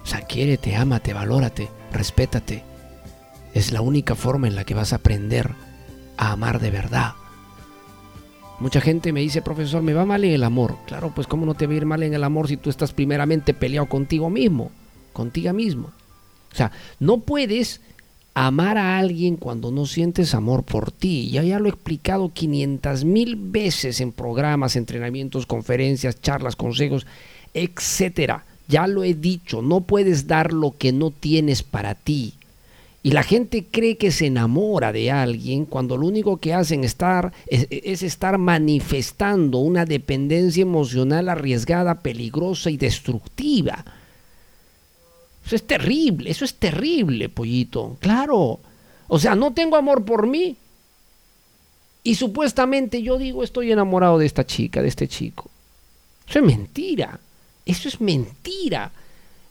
[0.00, 2.62] O sea, quiérete, ámate, valórate, respétate.
[3.52, 5.50] Es la única forma en la que vas a aprender
[6.16, 7.14] a amar de verdad.
[8.60, 10.76] Mucha gente me dice, profesor, me va mal en el amor.
[10.86, 12.92] Claro, pues cómo no te va a ir mal en el amor si tú estás
[12.92, 14.70] primeramente peleado contigo mismo,
[15.12, 15.88] contigo mismo.
[16.52, 16.70] O sea,
[17.00, 17.80] no puedes
[18.38, 21.30] amar a alguien cuando no sientes amor por ti.
[21.30, 27.06] Ya, ya lo he explicado 500 mil veces en programas, entrenamientos, conferencias, charlas, consejos,
[27.54, 28.44] etcétera.
[28.68, 32.34] Ya lo he dicho, no puedes dar lo que no tienes para ti.
[33.02, 37.32] Y la gente cree que se enamora de alguien cuando lo único que hacen estar,
[37.46, 43.82] es, es, estar manifestando una dependencia emocional arriesgada, peligrosa y destructiva.
[45.46, 47.96] Eso es terrible, eso es terrible, pollito.
[48.00, 48.58] Claro.
[49.06, 50.56] O sea, no tengo amor por mí.
[52.02, 55.48] Y supuestamente yo digo estoy enamorado de esta chica, de este chico.
[56.28, 57.20] Eso es mentira.
[57.64, 58.90] Eso es mentira.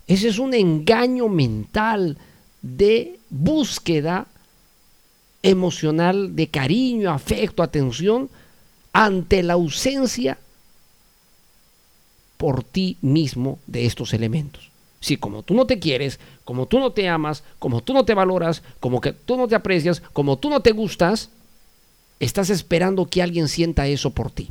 [0.05, 2.17] Ese es un engaño mental
[2.61, 4.27] de búsqueda
[5.43, 8.29] emocional, de cariño, afecto, atención,
[8.91, 10.37] ante la ausencia
[12.37, 14.74] por ti mismo de estos elementos.
[15.06, 18.16] Si como tú no te quieres, como tú no te amas, como tú no te
[18.16, 21.30] valoras, como que tú no te aprecias, como tú no te gustas,
[22.20, 24.49] estás esperando que alguien sienta eso por ti.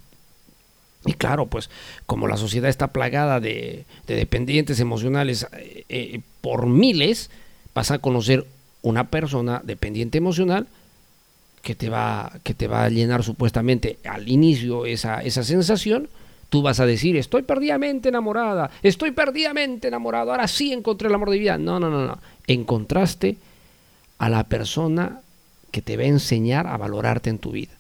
[1.07, 1.71] Y claro, pues
[2.07, 7.31] como la sociedad está plagada de, de dependientes emocionales eh, eh, por miles,
[7.75, 8.47] vas a conocer
[8.83, 10.69] una persona dependiente emocional
[11.63, 16.09] que te va, que te va a llenar supuestamente al inicio esa, esa sensación,
[16.49, 21.31] tú vas a decir, estoy perdidamente enamorada, estoy perdidamente enamorado, ahora sí encontré el amor
[21.31, 21.59] de vida.
[21.59, 22.19] No, no, no, no.
[22.47, 23.37] Encontraste
[24.19, 25.21] a la persona
[25.71, 27.73] que te va a enseñar a valorarte en tu vida.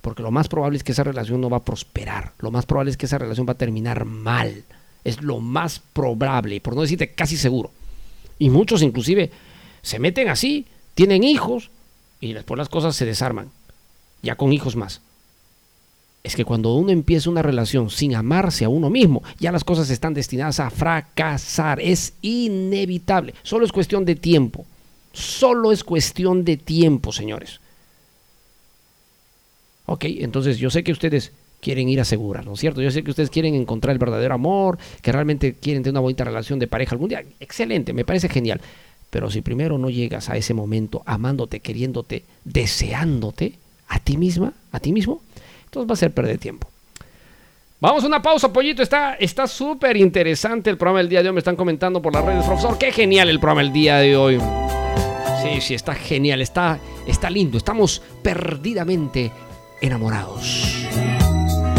[0.00, 2.32] Porque lo más probable es que esa relación no va a prosperar.
[2.40, 4.64] Lo más probable es que esa relación va a terminar mal.
[5.04, 7.70] Es lo más probable, por no decirte casi seguro.
[8.38, 9.30] Y muchos inclusive
[9.82, 11.70] se meten así, tienen hijos
[12.20, 13.50] y después las cosas se desarman.
[14.22, 15.00] Ya con hijos más.
[16.22, 19.90] Es que cuando uno empieza una relación sin amarse a uno mismo, ya las cosas
[19.90, 21.80] están destinadas a fracasar.
[21.80, 23.34] Es inevitable.
[23.42, 24.64] Solo es cuestión de tiempo.
[25.12, 27.60] Solo es cuestión de tiempo, señores.
[29.86, 32.82] Ok, entonces yo sé que ustedes quieren ir a asegurar, ¿no es cierto?
[32.82, 36.24] Yo sé que ustedes quieren encontrar el verdadero amor, que realmente quieren tener una bonita
[36.24, 37.24] relación de pareja algún día.
[37.40, 38.60] Excelente, me parece genial.
[39.10, 43.54] Pero si primero no llegas a ese momento amándote, queriéndote, deseándote
[43.88, 45.20] a ti misma, a ti mismo,
[45.72, 46.68] entonces va a ser perder tiempo.
[47.80, 48.82] Vamos a una pausa, pollito.
[48.82, 51.34] Está súper interesante el programa del día de hoy.
[51.34, 52.76] Me están comentando por las redes, profesor.
[52.76, 54.38] Qué genial el programa del día de hoy.
[55.42, 57.56] Sí, sí, está genial, está, está lindo.
[57.56, 59.32] Estamos perdidamente
[59.80, 60.86] enamorados.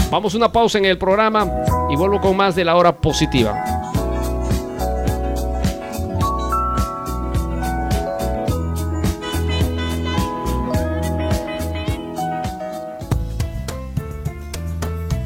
[0.09, 1.47] Vamos a una pausa en el programa
[1.91, 3.82] y vuelvo con más de la hora positiva.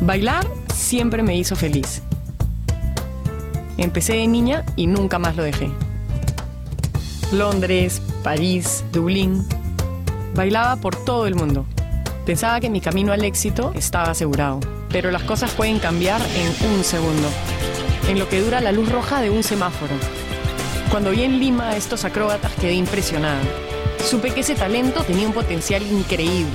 [0.02, 2.04] Bailar siempre me hizo feliz.
[3.78, 5.70] Empecé de niña y nunca más lo dejé.
[7.32, 9.44] Londres, París, Dublín.
[10.36, 11.66] Bailaba por todo el mundo.
[12.28, 16.84] Pensaba que mi camino al éxito estaba asegurado, pero las cosas pueden cambiar en un
[16.84, 17.28] segundo,
[18.08, 19.94] en lo que dura la luz roja de un semáforo.
[20.92, 23.42] Cuando vi en Lima a estos acróbatas quedé impresionada.
[24.06, 26.52] Supe que ese talento tenía un potencial increíble.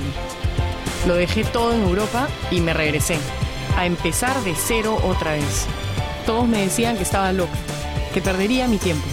[1.07, 3.17] Lo dejé todo en Europa y me regresé,
[3.77, 5.65] a empezar de cero otra vez.
[6.25, 7.57] Todos me decían que estaba loca,
[8.13, 9.05] que perdería mi tiempo.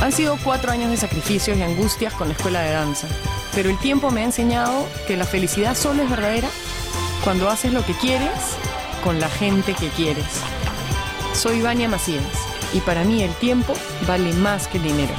[0.00, 3.08] Han sido cuatro años de sacrificios y angustias con la escuela de danza,
[3.54, 6.48] pero el tiempo me ha enseñado que la felicidad solo es verdadera
[7.24, 8.30] cuando haces lo que quieres
[9.02, 10.26] con la gente que quieres.
[11.34, 12.22] Soy Vania Macías
[12.72, 13.74] y para mí el tiempo
[14.06, 15.14] vale más que el dinero.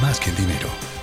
[0.00, 0.93] más que el dinero.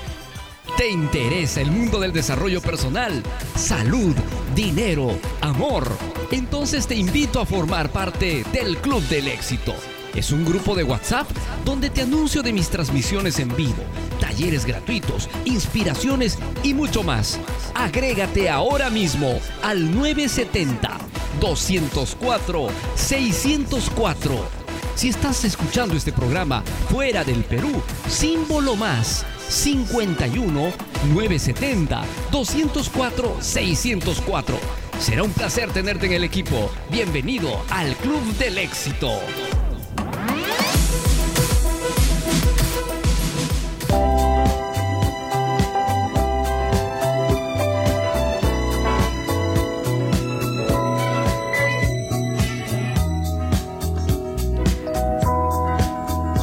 [0.81, 3.21] ¿Te interesa el mundo del desarrollo personal?
[3.55, 4.15] Salud,
[4.55, 5.87] dinero, amor.
[6.31, 9.75] Entonces te invito a formar parte del Club del Éxito.
[10.15, 11.29] Es un grupo de WhatsApp
[11.63, 13.83] donde te anuncio de mis transmisiones en vivo,
[14.19, 17.39] talleres gratuitos, inspiraciones y mucho más.
[17.75, 20.97] Agrégate ahora mismo al 970
[21.39, 24.61] 204 604.
[24.95, 30.71] Si estás escuchando este programa fuera del Perú, símbolo más 51
[31.13, 34.59] 970 204 604.
[34.99, 36.71] Será un placer tenerte en el equipo.
[36.89, 39.11] Bienvenido al Club del Éxito.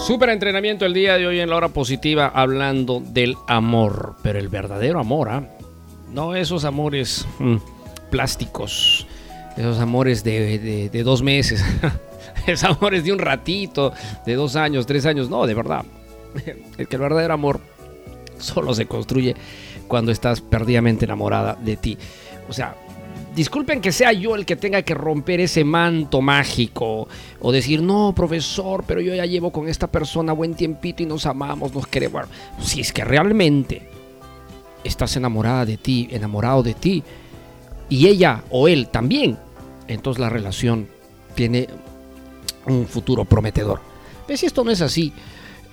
[0.08, 4.48] Super entrenamiento el día de hoy en la hora positiva hablando del amor, pero el
[4.48, 5.46] verdadero amor, ¿ah?
[6.10, 7.56] no esos amores mm,
[8.10, 9.06] plásticos,
[9.58, 11.62] esos amores de, de dos meses,
[12.46, 13.92] esos amores de un ratito,
[14.24, 15.84] de dos años, tres años, no, de verdad.
[16.78, 17.60] Es que el verdadero amor
[18.38, 19.36] solo se construye
[19.88, 21.98] cuando estás perdidamente enamorada de ti.
[22.48, 22.76] O sea,
[23.38, 27.06] disculpen que sea yo el que tenga que romper ese manto mágico
[27.38, 31.24] o decir, no, profesor, pero yo ya llevo con esta persona buen tiempito y nos
[31.24, 32.26] amamos, nos queremos.
[32.60, 33.88] si es que realmente
[34.82, 37.04] estás enamorada de ti, enamorado de ti,
[37.88, 39.38] y ella o él también,
[39.86, 40.88] entonces la relación
[41.36, 41.68] tiene
[42.66, 43.80] un futuro prometedor.
[44.26, 45.12] Pero si esto no es así,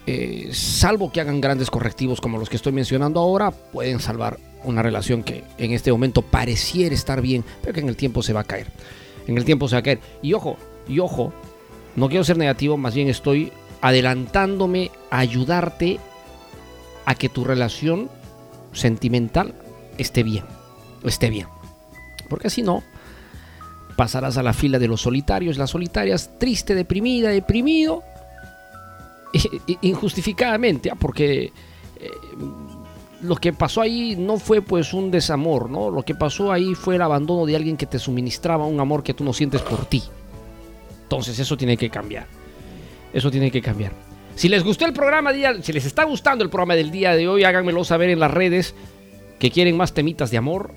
[0.07, 4.81] eh, salvo que hagan grandes correctivos como los que estoy mencionando ahora, pueden salvar una
[4.81, 8.41] relación que en este momento pareciera estar bien, pero que en el tiempo se va
[8.41, 8.67] a caer.
[9.27, 9.99] En el tiempo se va a caer.
[10.21, 11.33] Y ojo, y ojo,
[11.95, 13.51] no quiero ser negativo, más bien estoy
[13.81, 15.99] adelantándome a ayudarte
[17.05, 18.09] a que tu relación
[18.73, 19.53] sentimental
[19.97, 20.45] esté bien,
[21.03, 21.47] esté bien.
[22.29, 22.83] Porque si no,
[23.95, 28.03] pasarás a la fila de los solitarios, las solitarias, triste, deprimida, deprimido,
[29.81, 30.95] injustificadamente, ¿ah?
[30.95, 31.51] porque
[31.99, 32.09] eh,
[33.21, 35.89] lo que pasó ahí no fue pues un desamor, ¿no?
[35.89, 39.13] Lo que pasó ahí fue el abandono de alguien que te suministraba un amor que
[39.13, 40.03] tú no sientes por ti.
[41.03, 42.27] Entonces eso tiene que cambiar.
[43.13, 43.93] Eso tiene que cambiar.
[44.35, 45.31] Si les gustó el programa,
[45.61, 48.75] si les está gustando el programa del día de hoy, háganmelo saber en las redes
[49.39, 50.73] que quieren más temitas de amor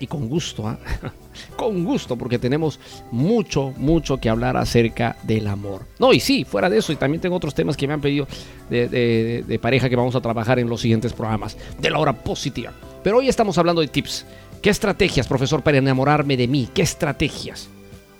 [0.00, 0.78] y con gusto, ¿ah?
[1.56, 2.78] con gusto, porque tenemos
[3.10, 5.86] mucho, mucho que hablar acerca del amor.
[5.98, 8.26] No, y sí, fuera de eso, y también tengo otros temas que me han pedido
[8.70, 12.72] de, pareja que vamos a trabajar en los siguientes programas, de la hora positiva.
[13.02, 14.26] Pero hoy estamos hablando de tips.
[14.62, 16.68] ¿Qué estrategias, profesor, para enamorarme de mí?
[16.72, 17.68] ¿Qué estrategias?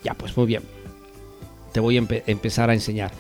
[0.03, 0.63] Ya, pues muy bien.
[1.73, 3.13] Te voy a empezar a enseñar.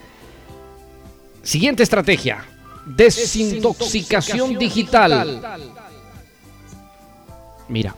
[1.43, 2.45] Siguiente estrategia.
[2.87, 5.41] Desintoxicación, digital.
[7.69, 7.97] Mira,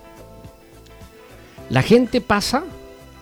[1.69, 2.65] la gente pasa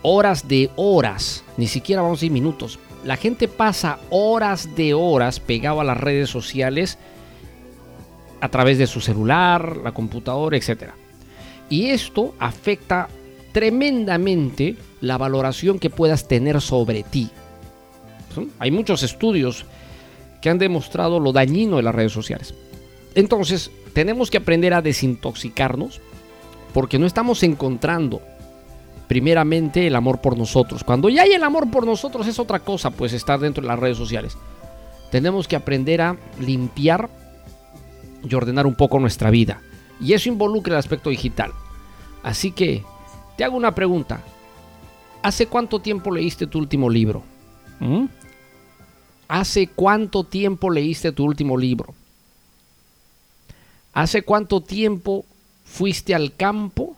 [0.03, 2.79] horas de horas, ni siquiera vamos a decir minutos.
[3.03, 6.97] La gente pasa horas de horas pegado a las redes sociales
[8.41, 10.91] a través de su celular, la computadora, etc.
[11.69, 13.07] Y esto afecta
[13.51, 17.29] tremendamente la valoración que puedas tener sobre ti.
[18.59, 19.65] Hay muchos estudios
[20.41, 22.53] que han demostrado lo dañino de las redes sociales.
[23.15, 26.01] Entonces, tenemos que aprender a desintoxicarnos
[26.73, 28.21] porque no estamos encontrando
[29.07, 30.83] primeramente el amor por nosotros.
[30.83, 33.79] Cuando ya hay el amor por nosotros es otra cosa, pues estar dentro de las
[33.79, 34.37] redes sociales.
[35.11, 37.09] Tenemos que aprender a limpiar
[38.27, 39.61] y ordenar un poco nuestra vida.
[40.01, 41.51] Y eso involucra el aspecto digital.
[42.23, 42.83] Así que
[43.37, 44.21] te hago una pregunta.
[45.21, 47.23] ¿Hace cuánto tiempo leíste tu último libro?
[47.79, 48.05] ¿Mm?
[49.27, 51.93] ¿Hace cuánto tiempo leíste tu último libro?
[53.93, 55.25] ¿Hace cuánto tiempo
[55.63, 56.95] fuiste al campo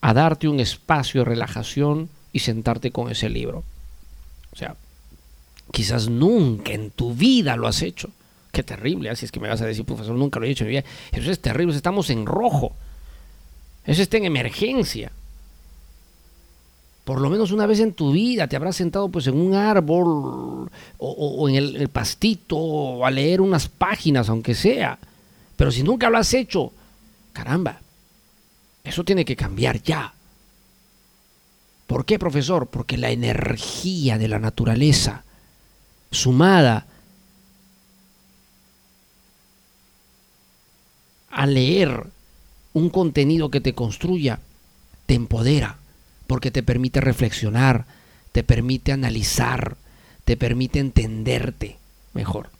[0.00, 3.64] a darte un espacio de relajación y sentarte con ese libro.
[4.52, 4.76] O sea,
[5.72, 8.10] quizás nunca en tu vida lo has hecho.
[8.52, 10.68] Qué terrible, así es que me vas a decir, profesor, nunca lo he hecho en
[10.68, 10.84] mi vida.
[11.12, 12.72] Eso es terrible, estamos en rojo.
[13.84, 15.12] Eso está en emergencia.
[17.04, 20.68] Por lo menos una vez en tu vida te habrás sentado pues en un árbol
[20.98, 24.98] o, en el, el, pastito o a leer unas páginas, aunque sea.
[25.56, 26.72] Pero si nunca lo has hecho,
[27.32, 27.80] caramba,
[28.86, 30.14] eso tiene que cambiar ya.
[31.86, 32.68] ¿Por qué, profesor?
[32.68, 35.24] Porque la energía de la naturaleza,
[36.10, 36.86] sumada
[41.30, 42.06] a leer
[42.72, 44.40] un contenido que te construya,
[45.06, 45.78] te empodera,
[46.26, 47.86] porque te permite reflexionar,
[48.32, 49.76] te permite analizar,
[50.24, 51.76] te permite entenderte
[52.14, 52.50] mejor.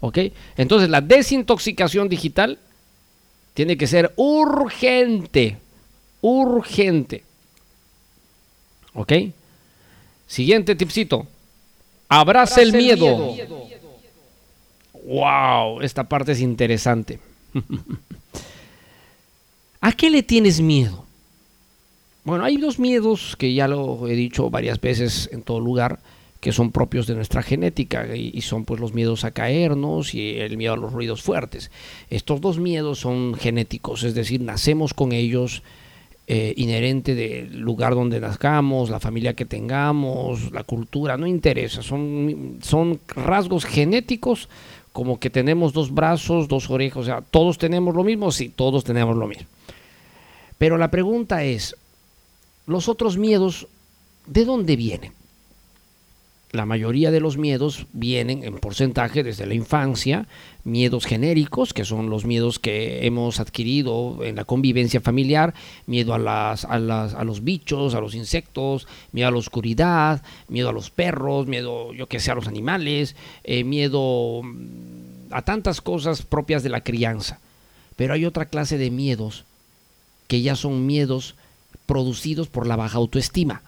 [0.00, 0.18] ¿Ok?
[0.56, 2.58] Entonces la desintoxicación digital
[3.54, 5.58] tiene que ser urgente.
[6.20, 7.22] Urgente.
[8.94, 9.12] ¿Ok?
[10.26, 11.26] Siguiente tipcito.
[12.08, 13.34] Abraza el miedo.
[15.06, 17.20] Wow, esta parte es interesante.
[19.80, 21.04] ¿A qué le tienes miedo?
[22.24, 26.00] Bueno, hay dos miedos que ya lo he dicho varias veces en todo lugar
[26.44, 30.58] que son propios de nuestra genética y, son pues los miedos a caernos y el
[30.58, 31.70] miedo a los ruidos fuertes.
[32.10, 35.62] Estos dos miedos son genéticos, es decir, nacemos con ellos
[36.26, 42.58] eh, inherente del lugar donde nazcamos, la familia que tengamos, la cultura, no interesa, son,
[42.60, 44.50] son rasgos genéticos
[44.92, 48.84] como que tenemos dos brazos, dos orejas, o sea, todos tenemos lo mismo, sí, todos
[48.84, 49.46] tenemos lo mismo.
[50.58, 51.74] Pero la pregunta es,
[52.66, 53.66] los otros miedos,
[54.26, 55.23] ¿de dónde vienen?
[56.54, 60.26] La mayoría de los miedos vienen en porcentaje desde la infancia,
[60.62, 65.52] miedos genéricos, que son los miedos que hemos adquirido en la convivencia familiar,
[65.86, 66.78] miedo a, las, a,
[67.24, 72.06] los bichos, a los insectos, miedo a la oscuridad, miedo a los perros, miedo, yo
[72.06, 77.40] que sé, a los animales, eh, miedo mm, a tantas cosas propias de la crianza.
[77.96, 79.44] Pero hay otra clase de miedos
[80.28, 81.34] que ya son miedos
[81.86, 83.62] producidos por la baja autoestima.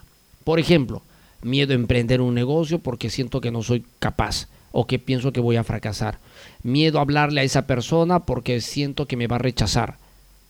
[0.44, 1.02] Por ejemplo,
[1.46, 5.40] miedo a emprender un negocio porque siento que no soy capaz o que pienso que
[5.40, 6.18] voy a fracasar.
[6.62, 9.96] Miedo a hablarle a esa persona porque siento que me va a rechazar.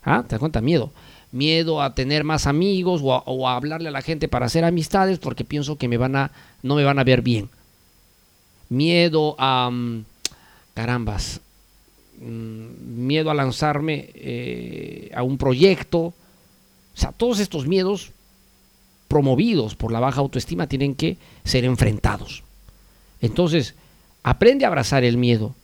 [0.03, 0.25] ¿Ah?
[0.27, 0.61] ¿Te das cuenta?
[0.61, 0.91] Miedo.
[1.31, 5.45] Miedo a tener más amigos o a, hablarle a la gente para hacer amistades porque
[5.45, 6.33] pienso que me van a,
[6.63, 7.51] no me van a ver bien.
[8.69, 9.71] Miedo a...
[9.71, 10.05] Mm,
[10.75, 11.41] carambas.
[12.21, 15.99] Mm, miedo a lanzarme eh, a un proyecto.
[15.99, 16.15] O
[16.95, 18.13] sea, todos estos miedos
[19.09, 22.43] promovidos por la baja autoestima tienen que ser enfrentados.
[23.21, 23.75] Entonces,
[24.23, 25.55] aprende a abrazar el miedo.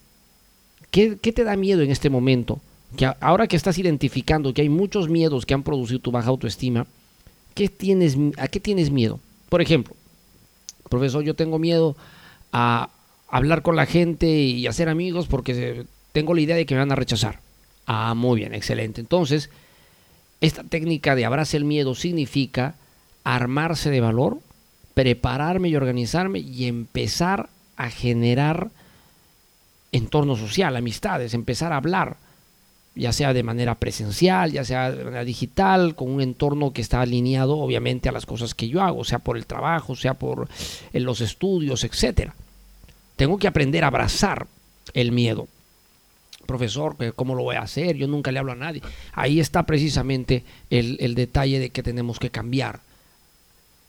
[0.91, 2.61] ¿Qué, te da miedo en este momento?
[2.97, 6.87] Que ahora que estás identificando que hay muchos miedos que han producido tu baja autoestima,
[7.55, 9.19] ¿qué tienes, ¿a qué tienes miedo?
[9.49, 9.97] Por ejemplo,
[10.89, 11.97] profesor, yo tengo miedo
[12.53, 12.91] a
[13.29, 16.93] hablar con la gente y hacer amigos porque tengo la idea de que me van
[16.93, 17.41] a rechazar.
[17.87, 19.01] Ah, muy bien, excelente.
[19.01, 19.51] Entonces,
[20.43, 22.75] esta técnica de abraza el miedo significa
[23.25, 24.39] armarse de valor,
[24.95, 28.71] prepararme y organizarme y empezar a generar
[29.93, 32.17] entorno social, amistades, empezar a hablar,
[32.95, 37.01] ya sea de manera presencial, ya sea de manera digital, con un entorno que está
[37.01, 40.49] alineado obviamente a las cosas que yo hago, sea por el trabajo, sea por
[40.93, 42.35] los estudios, etcétera.
[43.17, 44.47] Tengo que aprender a abrazar
[44.95, 45.47] el miedo.
[46.47, 47.97] Profesor, ¿cómo lo voy a hacer?
[47.97, 48.83] Yo nunca le hablo a nadie.
[49.13, 52.81] Ahí está precisamente el, el detalle de que tenemos que cambiar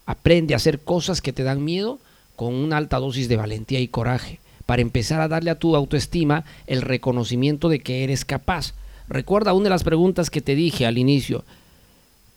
[0.06, 2.00] Aprende a hacer cosas que te dan miedo
[2.36, 6.46] con una alta dosis de valentía y coraje, para empezar a darle a tu autoestima
[6.68, 8.74] el reconocimiento de que eres capaz.
[9.08, 11.44] Recuerda una de las preguntas que te dije al inicio.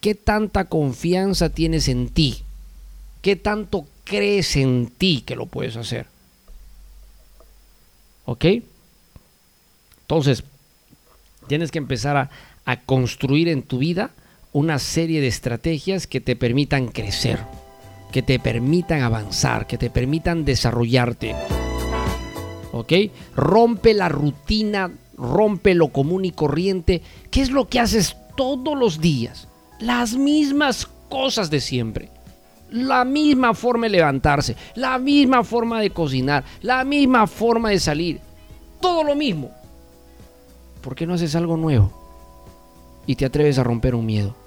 [0.01, 2.43] ¿Qué tanta confianza tienes en ti?
[3.23, 6.07] ¿Qué tanto crees en ti que lo puedes hacer?
[8.25, 8.45] ¿Ok?
[10.03, 10.45] Entonces,
[11.49, 12.31] tienes que empezar a,
[12.65, 14.11] a construir en tu vida
[14.57, 17.41] una serie de estrategias que te permitan crecer,
[18.11, 21.35] que te permitan avanzar, que te permitan desarrollarte.
[22.73, 22.91] ¿Ok?
[23.35, 27.03] Rompe la rutina, rompe lo común y corriente.
[27.31, 29.47] ¿Qué es lo que haces todos los días?
[29.79, 32.09] Las mismas cosas de siempre.
[32.71, 38.21] La misma forma de levantarse, la misma forma de cocinar, la misma forma de salir.
[38.81, 39.51] Todo lo mismo.
[40.81, 41.93] ¿Por qué no haces algo nuevo?
[43.07, 44.46] Y te atreves a romper un miedo.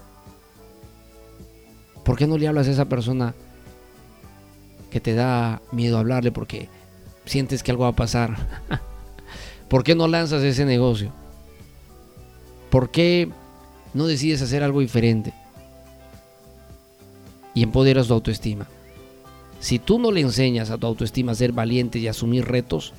[2.04, 3.36] ¿Por qué no le hablas a esa persona
[4.90, 6.70] que te da miedo hablarle porque
[7.26, 8.36] sientes que algo va a pasar?
[9.70, 11.12] ¿Por qué no lanzas ese negocio?
[12.70, 13.30] ¿Por qué
[13.94, 15.34] no decides hacer algo diferente?
[17.54, 18.68] Y empoderas tu autoestima.
[19.60, 22.94] Si tú no le enseñas a tu autoestima a ser valiente y asumir retos,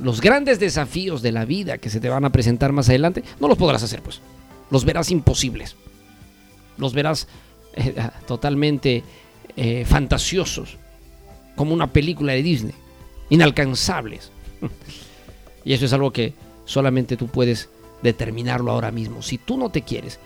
[0.00, 3.48] los grandes desafíos de la vida que se te van a presentar más adelante, no
[3.48, 4.20] los podrás hacer, pues.
[4.70, 5.76] Los verás imposibles.
[6.78, 7.26] Los verás
[8.26, 9.02] totalmente
[9.56, 10.76] eh, fantasiosos,
[11.56, 12.74] como una película de Disney,
[13.28, 14.30] inalcanzables.
[15.64, 17.68] y eso es algo que solamente tú puedes
[18.02, 19.22] determinarlo ahora mismo.
[19.22, 20.18] Si tú no te quieres,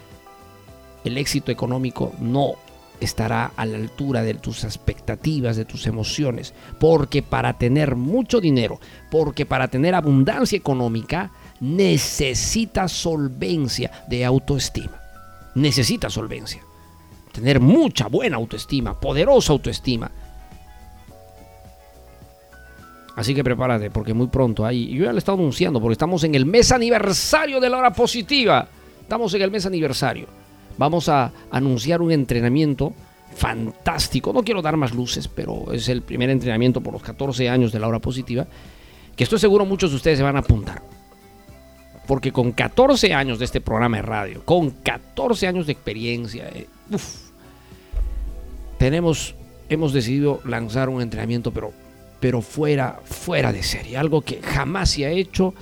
[1.05, 2.53] el éxito económico no
[3.01, 8.80] estará a la altura de tus expectativas, de tus emociones, porque para tener mucho dinero,
[9.11, 15.01] porque para tener abundancia económica, necesitas solvencia de autoestima.
[15.55, 16.62] Necesitas solvencia
[17.35, 20.11] tener mucha buena autoestima, poderosa autoestima.
[23.16, 24.89] Así que prepárate, porque muy pronto ahí.
[24.89, 28.68] Yo ya le he anunciando, porque estamos en el mes aniversario de la hora positiva.
[29.01, 30.26] Estamos en el mes aniversario.
[30.78, 32.93] Vamos a anunciar un entrenamiento
[33.35, 34.32] fantástico.
[34.32, 37.80] No quiero dar más luces, pero es el primer entrenamiento por los 14 años de
[37.80, 38.47] la hora positiva.
[39.16, 40.82] Que estoy seguro muchos de ustedes se van a apuntar.
[42.07, 46.66] Porque con 14 años de este programa de radio, con 14 años de experiencia, eh,
[48.79, 49.35] tenemos,
[49.68, 51.72] hemos decidido lanzar un entrenamiento, pero
[52.25, 55.53] pero fuera, fuera de serie, algo que jamás se ha hecho,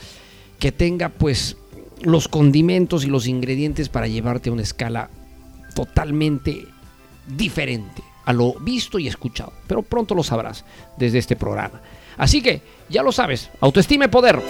[0.61, 1.57] que tenga pues
[2.03, 5.11] los condimentos y los ingredientes para llevarte a una escala
[5.75, 6.69] totalmente
[7.27, 10.65] diferente a lo visto y escuchado, pero pronto lo sabrás
[10.97, 11.81] desde este programa.
[12.17, 14.41] Así que, ya lo sabes, autoestima y poder.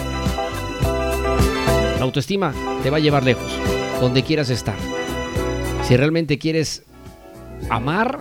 [1.97, 2.53] La autoestima
[2.83, 3.51] te va a llevar lejos,
[4.03, 4.77] donde quieras estar.
[5.89, 6.83] Si realmente quieres
[7.71, 8.21] amar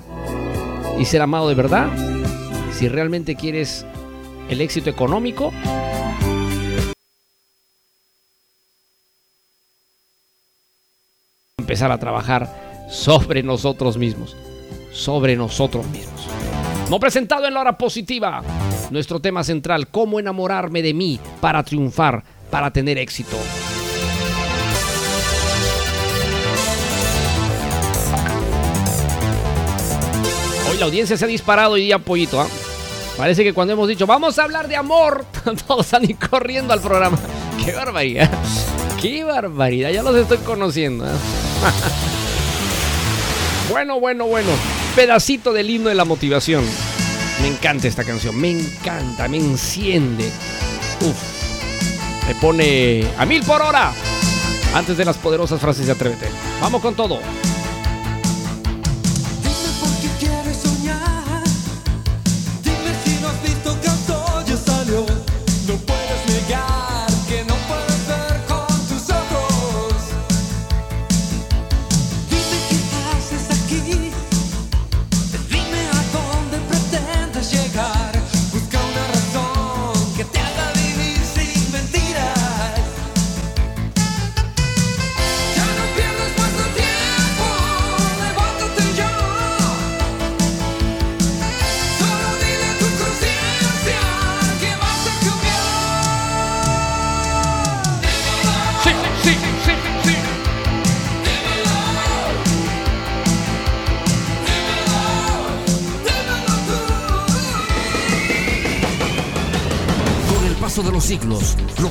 [0.99, 1.89] y ser amado de verdad,
[2.71, 3.85] si realmente quieres
[4.49, 5.51] el éxito económico,
[11.57, 14.35] empezar a trabajar sobre nosotros mismos,
[14.91, 16.27] sobre nosotros mismos.
[16.89, 18.43] No presentado en la hora positiva,
[18.89, 23.37] nuestro tema central, cómo enamorarme de mí para triunfar, para tener éxito.
[30.81, 32.47] La audiencia se ha disparado y día pollito, ¿ah?
[33.15, 35.27] Parece que cuando hemos dicho, vamos a hablar de amor,
[35.67, 37.19] todos están ir corriendo al programa.
[37.63, 38.31] ¡Qué barbaridad!
[38.99, 39.91] ¡Qué barbaridad!
[39.91, 41.05] Ya los estoy conociendo.
[41.05, 41.09] ¿eh?
[43.69, 44.49] bueno, bueno, bueno.
[44.95, 46.63] Pedacito del himno de la motivación.
[47.43, 48.35] Me encanta esta canción.
[48.35, 50.31] Me encanta, me enciende.
[51.01, 52.27] Uf.
[52.27, 53.93] Me pone a mil por hora.
[54.73, 56.27] Antes de las poderosas frases de Atrévete.
[56.59, 57.19] Vamos con todo.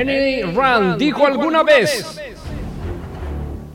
[0.00, 2.20] Annie Rand dijo alguna vez,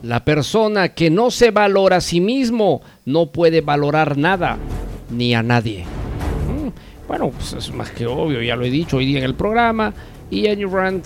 [0.02, 4.58] la persona que no se valora a sí mismo no puede valorar nada
[5.10, 5.84] ni a nadie.
[6.46, 6.68] Mm,
[7.08, 9.94] bueno, pues es más que obvio, ya lo he dicho hoy día en el programa
[10.30, 11.04] y Annie Rand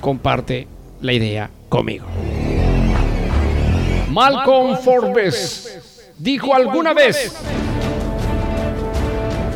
[0.00, 0.66] comparte
[1.02, 2.06] la idea conmigo.
[4.10, 7.36] Malcolm Forbes dijo alguna vez,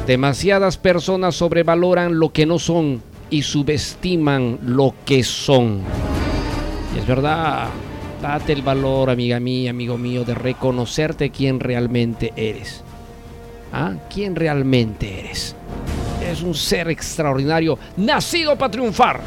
[0.07, 5.83] demasiadas personas sobrevaloran lo que no son y subestiman lo que son.
[6.95, 7.68] Y es verdad,
[8.22, 12.83] date el valor, amiga mía, amigo mío, de reconocerte quién realmente eres.
[13.72, 13.95] ¿Ah?
[14.12, 15.55] ¿Quién realmente eres?
[16.22, 19.20] Eres un ser extraordinario, nacido para triunfar.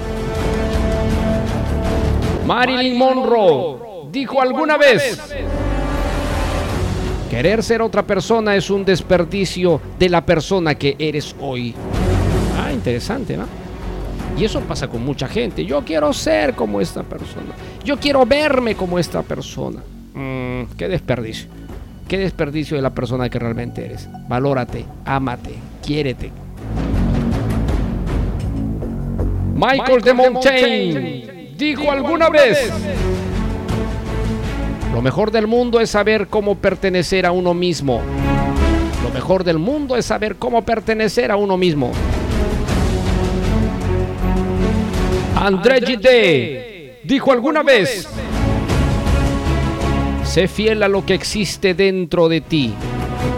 [2.45, 5.22] Marilyn Monroe dijo alguna vez,
[7.30, 11.76] querer ser otra persona es un desperdicio de la persona que eres hoy.
[12.58, 13.69] Ah, interesante, ¿no?
[14.38, 15.66] Y eso pasa con mucha gente.
[15.66, 17.54] Yo quiero ser como esta persona.
[17.84, 19.82] Yo quiero verme como esta persona.
[20.14, 21.50] Mm, qué desperdicio.
[22.08, 24.08] Qué desperdicio de la persona que realmente eres.
[24.28, 25.54] Valórate, ámate,
[25.86, 26.32] quiérete.
[29.56, 32.72] Michael de Montaigne dijo alguna vez,
[34.94, 38.02] lo mejor del mundo es saber cómo pertenecer a uno mismo.
[39.04, 41.92] Lo mejor del mundo es saber cómo pertenecer a uno mismo.
[45.50, 48.08] André Gide dijo alguna vez,
[50.24, 52.72] Sé fiel a lo que existe dentro de ti.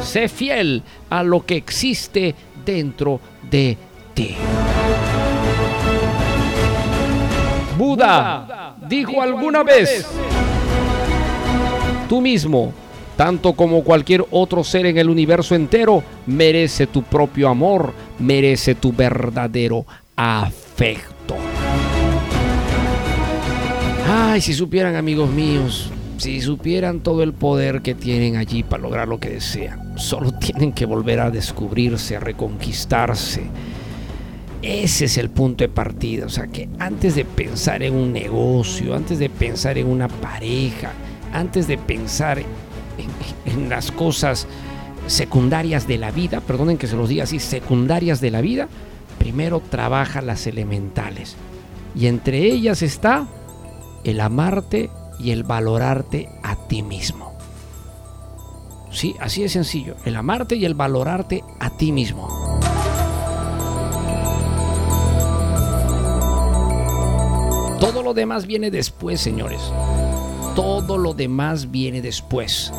[0.02, 2.36] Sé fiel a lo que existe
[2.66, 3.78] dentro de
[4.14, 4.36] ti.
[7.78, 10.06] Buda dijo alguna vez,
[12.10, 12.74] tú mismo,
[13.16, 18.92] tanto como cualquier otro ser en el universo entero, merece tu propio amor, merece tu
[18.92, 19.86] verdadero
[20.18, 21.38] afecto.
[24.32, 29.10] Ay, si supieran amigos míos, si supieran todo el poder que tienen allí para lograr
[29.10, 33.42] lo que desean, solo tienen que volver a descubrirse, a reconquistarse.
[34.62, 36.28] Ese es el punto de partida.
[36.28, 40.94] O sea que antes de pensar en un negocio, antes de pensar en una pareja,
[41.34, 44.48] antes de pensar en, las cosas
[45.08, 48.70] secundarias de la vida, perdonen que se los diga así, secundarias de la vida,
[49.20, 51.36] primero trabaja las elementales.
[51.94, 53.28] Y entre ellas está
[54.04, 54.90] el amarte
[55.20, 57.34] y el valorarte a ti mismo.
[58.92, 59.96] Sí, así de sencillo.
[60.06, 62.28] El amarte y el valorarte a ti mismo.
[67.80, 69.62] Todo lo demás viene después, señores.
[70.56, 72.72] Todo lo demás viene después.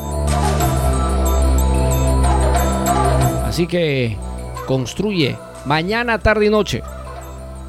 [3.45, 4.17] Así que
[4.65, 6.81] construye mañana, tarde y noche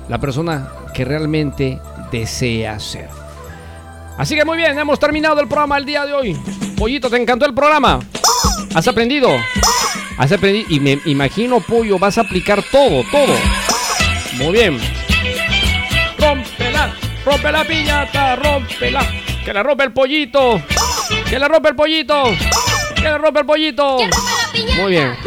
[0.09, 1.81] la persona que realmente
[2.13, 3.24] desea ser.
[4.17, 6.37] Así que muy bien, hemos terminado el programa el día de hoy.
[6.77, 8.01] Pollito, ¿te encantó el programa?
[8.75, 9.29] ¿Has aprendido?
[10.17, 10.67] ¿Has aprendido?
[10.69, 13.35] Y me imagino, Pollo, vas a aplicar todo, todo.
[14.35, 14.79] Muy bien.
[16.19, 16.95] Rómpela,
[17.25, 19.07] rompe la piñata, rómpela.
[19.45, 20.63] Que la rompe el pollito.
[21.29, 22.25] Que la rompe el pollito.
[22.95, 23.99] Que la rompe el pollito.
[24.77, 25.17] Muy bien.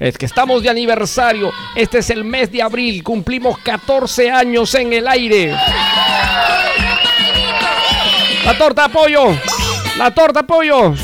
[0.00, 1.52] Es que estamos de aniversario.
[1.76, 3.04] Este es el mes de abril.
[3.04, 5.54] Cumplimos 14 años en el aire.
[8.44, 9.36] La torta pollo.
[9.96, 10.94] La torta pollo.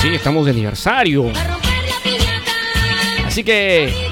[0.00, 1.30] Sí, estamos de aniversario.
[3.26, 4.10] Así que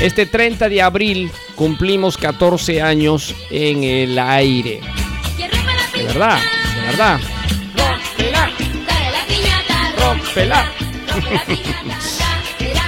[0.00, 4.80] este 30 de abril cumplimos 14 años en el aire.
[5.94, 6.38] De verdad,
[6.74, 7.20] de verdad.
[9.98, 10.72] Rómpela.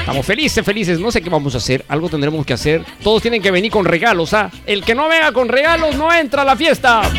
[0.03, 0.99] Estamos felices, felices.
[0.99, 1.85] No sé qué vamos a hacer.
[1.87, 2.85] Algo tendremos que hacer.
[3.05, 4.51] Todos tienen que venir con regalos, ¿ah?
[4.67, 7.03] El que no venga con regalos no entra a la fiesta.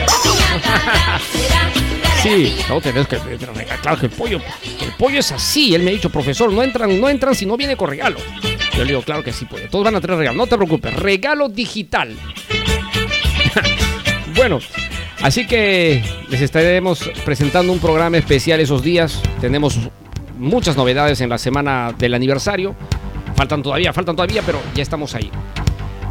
[2.21, 3.17] Sí, no tenemos que.
[3.81, 4.39] Claro que el pollo.
[4.79, 5.75] El pollo es así.
[5.75, 8.17] Él me ha dicho, profesor, no entran, no entran si no viene con regalo.
[8.77, 9.69] Yo le digo, claro que sí, pollo.
[9.69, 10.37] Todos van a traer regalo.
[10.37, 10.93] No te preocupes.
[10.95, 12.15] Regalo digital.
[14.37, 14.59] bueno.
[15.21, 19.21] Así que les estaremos presentando un programa especial esos días.
[19.41, 19.77] Tenemos
[20.37, 22.75] muchas novedades en la semana del aniversario.
[23.35, 25.31] Faltan todavía, faltan todavía, pero ya estamos ahí.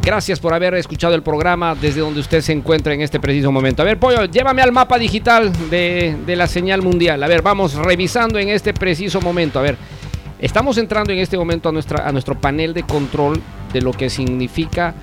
[0.01, 3.81] Gracias por haber escuchado el programa desde donde usted se encuentra en este preciso momento.
[3.81, 7.23] A ver, Pollo, llévame al mapa digital de, de la señal mundial.
[7.23, 9.59] A ver, vamos revisando en este preciso momento.
[9.59, 9.77] A ver,
[10.39, 14.09] estamos entrando en este momento a, nuestra, a nuestro panel de control de lo que
[14.09, 14.93] significa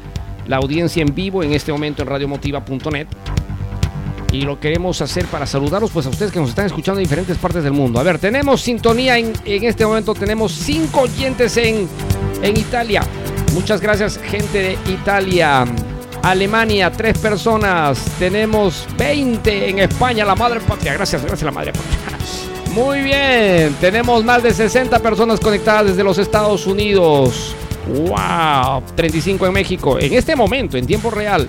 [0.47, 3.07] la audiencia en vivo en este momento en radiomotiva.net
[4.33, 7.37] y lo queremos hacer para saludarlos pues a ustedes que nos están escuchando en diferentes
[7.39, 7.99] partes del mundo.
[7.99, 11.89] A ver, tenemos sintonía en, en este momento, tenemos cinco oyentes en,
[12.43, 13.03] en Italia.
[13.53, 15.65] Muchas gracias gente de Italia.
[16.23, 17.99] Alemania, tres personas.
[18.19, 20.93] Tenemos 20 en España, la madre patria.
[20.93, 22.19] Gracias, gracias la madre patria.
[22.75, 27.57] Muy bien, tenemos más de 60 personas conectadas desde los Estados Unidos.
[27.89, 28.83] ¡Wow!
[28.95, 29.99] 35 en México.
[29.99, 31.49] En este momento, en tiempo real.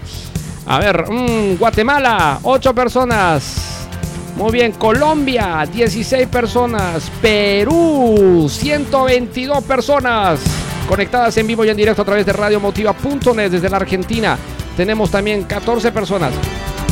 [0.65, 3.87] A ver, mmm, Guatemala, 8 personas.
[4.35, 7.11] Muy bien, Colombia, 16 personas.
[7.21, 10.39] Perú, 122 personas.
[10.87, 14.37] Conectadas en vivo y en directo a través de radiomotiva.net desde la Argentina.
[14.75, 16.33] Tenemos también 14 personas.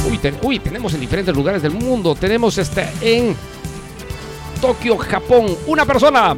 [0.10, 2.16] Uy, uy, tenemos en diferentes lugares del mundo.
[2.16, 3.36] Tenemos este en
[4.62, 6.36] Tokio, Japón, una persona.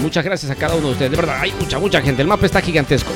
[0.00, 1.10] Muchas gracias a cada uno de ustedes.
[1.10, 2.22] De verdad, hay mucha, mucha gente.
[2.22, 3.10] El mapa está gigantesco.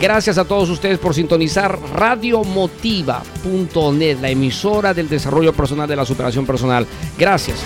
[0.00, 6.46] Gracias a todos ustedes por sintonizar radiomotiva.net, la emisora del desarrollo personal de la superación
[6.46, 6.86] personal.
[7.18, 7.58] Gracias.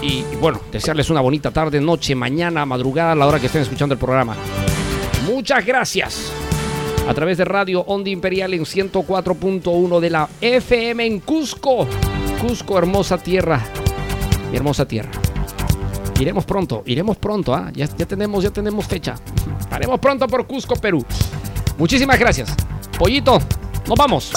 [0.00, 3.60] Y, y, bueno, desearles una bonita tarde, noche, mañana, madrugada, a la hora que estén
[3.60, 4.34] escuchando el programa.
[5.26, 6.32] Muchas gracias.
[7.06, 11.86] A través de Radio Onda Imperial en 104.1 de la FM en Cusco.
[12.40, 13.60] Cusco, hermosa tierra.
[14.50, 15.10] Mi hermosa tierra.
[16.20, 17.70] Iremos pronto, iremos pronto, ¿ah?
[17.72, 19.14] ya, ya, tenemos, ya tenemos fecha.
[19.70, 21.02] Haremos pronto por Cusco, Perú.
[21.78, 22.54] Muchísimas gracias.
[22.98, 23.38] Pollito,
[23.88, 24.30] nos vamos.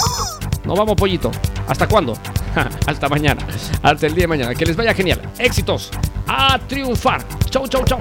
[0.64, 1.30] Nos vamos, Pollito.
[1.68, 2.14] ¿Hasta cuándo?
[2.86, 3.46] Hasta mañana.
[3.82, 4.54] Hasta el día de mañana.
[4.54, 5.20] Que les vaya genial.
[5.38, 5.90] Éxitos.
[6.26, 7.22] A triunfar.
[7.50, 8.00] Chau, chau, chau.